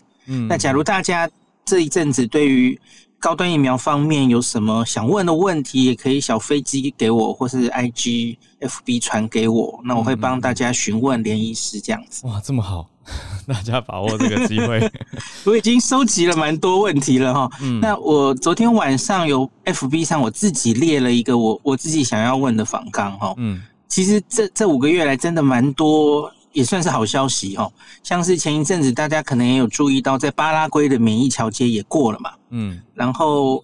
[0.49, 1.29] 那假如大家
[1.63, 2.81] 这一阵子对于
[3.21, 12.27] 高端疫苗方面有什么想问的问题，也可以小飞机给我，或是 I G F B 传给我，那我会帮大家询问联医师这样子。
[12.27, 12.89] 哇，这么好，
[13.49, 14.81] 大家把握这个机会。
[15.45, 17.51] 我已经收集了蛮多问题了哈。
[17.81, 23.35] 那我昨天晚上有 F B 上我自己列了一个我我自己想要问的访纲哈。
[23.39, 26.33] 嗯，其实这这五个月来真的蛮多。
[26.53, 27.73] 也算是好消息哦，
[28.03, 33.63] 像是前一阵子大家可能也有注意到，在巴拉圭的免疫桥接也过了嘛，嗯，然后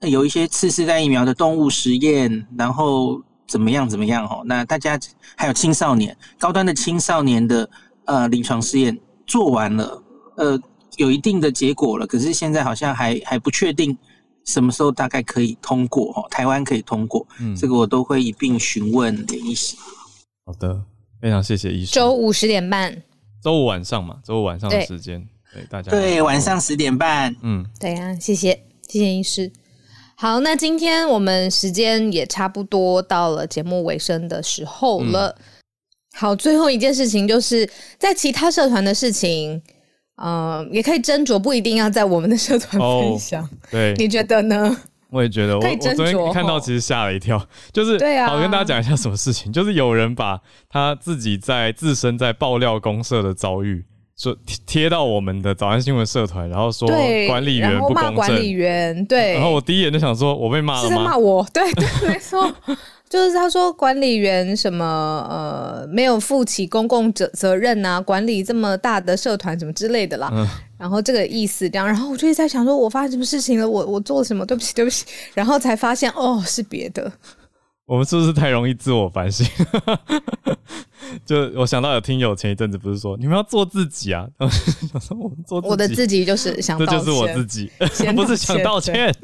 [0.00, 4.98] 有一些次世代疫苗的动物实验，然后怎么样怎么样哦，那大家
[5.36, 7.68] 还有青少年高端的青少年的
[8.04, 8.96] 呃临床试验
[9.26, 10.02] 做完了，
[10.36, 10.60] 呃，
[10.98, 13.96] 有一定的结果了，可是现在好像还还不确定
[14.44, 19.74] 什么时候大概可以通过哦，台湾可以通过，嗯，这个我都会一并询问连医师。
[20.44, 20.84] 好的。
[21.24, 21.94] 非常谢谢医生。
[21.94, 23.02] 周五十点半，
[23.42, 25.90] 周五晚上嘛，周五晚上的时间，对大家。
[25.90, 27.34] 对，晚上十点半。
[27.40, 28.52] 嗯，对啊，谢谢，
[28.86, 29.50] 谢谢医师。
[30.16, 35.34] 好，那今天我们时间也差不多到了节目尾声的时候了。
[36.12, 37.66] 好，最后一件事情就是
[37.98, 39.62] 在其他社团的事情，
[40.22, 43.48] 嗯，也可以斟酌，不一定要在我们的社团分享。
[43.70, 44.78] 对，你觉得呢？
[45.14, 47.40] 我也觉得，我我昨天看到其实吓了一跳，
[47.72, 47.92] 就是
[48.26, 53.84] 好跟大家讲一下什么事情，就是有人把他自己在自身在爆料公社的遭遇，
[54.16, 54.36] 说
[54.66, 56.88] 贴到我们的早安新闻社团，然后说
[57.28, 61.04] 管理员不公正，管理员对，然后我第一眼就想说，我被骂了吗？
[61.04, 62.52] 骂我，对对，没错。
[63.08, 64.84] 就是他说管理员什么
[65.30, 70.32] 呃没有负起公共责责任呐，管理这么大的社团什么之类的啦，
[70.76, 73.68] 然后这个意思这样，然后我就在想说，我发生什么事情了？
[73.68, 74.44] 我我做了什么？
[74.44, 77.12] 对不起对不起，然后才发现哦是别的。
[77.86, 79.46] 我们是不是太容易自我反省？
[81.24, 84.26] 就我想到有听友前一阵子不是说你们要做自己啊？
[84.92, 87.70] 想说我们做我的自己就是想，这就是我自己，
[88.14, 89.14] 不是想道歉，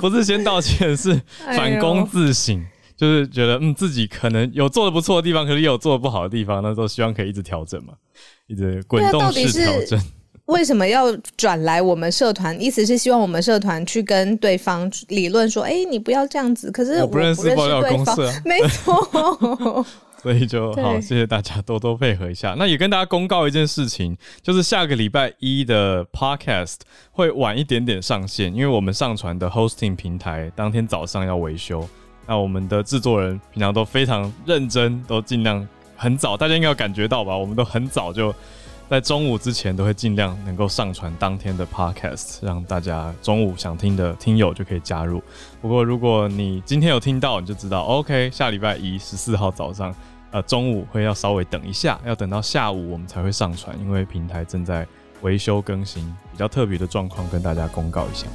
[0.00, 2.64] 不是先道歉，是反躬自省，
[2.96, 7.94] 就是觉得嗯自己可能有做的不错的地方，可是也有做的不好的地方，那都希望可以一直调整嘛，
[8.46, 10.00] 一直滚动式调整。
[10.46, 12.56] 为什么要转来我们社团？
[12.62, 19.84] 意思是希望我们社团去跟对方理论说：“哎，你不要这样子。”可是我不认识爆料公司，没错。
[20.26, 22.56] 所以就好，谢谢大家多多配合一下。
[22.58, 26.78] 那也跟大家公告一件事情，就是下个礼拜一的 Podcast
[27.12, 31.88] 会晚一点点上线，因为我们上传的 Hosting 平台当天早上要维修。
[32.26, 35.64] 那我们的制作人平常都非常认真，都尽量
[35.96, 37.36] 很早，大家应该有感觉到吧？
[37.36, 38.34] 我们都很早就。
[38.88, 45.20] 在中午之前都会尽量能够上传当天的 podcast，让大家中午想听的听友就可以加入。
[45.60, 49.92] 不过如果你今天有听到，你就知道，OK，下礼拜一十四号早上，
[50.36, 54.86] 呃，中午会要稍微等一下，要等到下午我们才会上传，因为平台正在
[55.22, 58.26] 维修更新，比较特别的状况跟大家公告一下。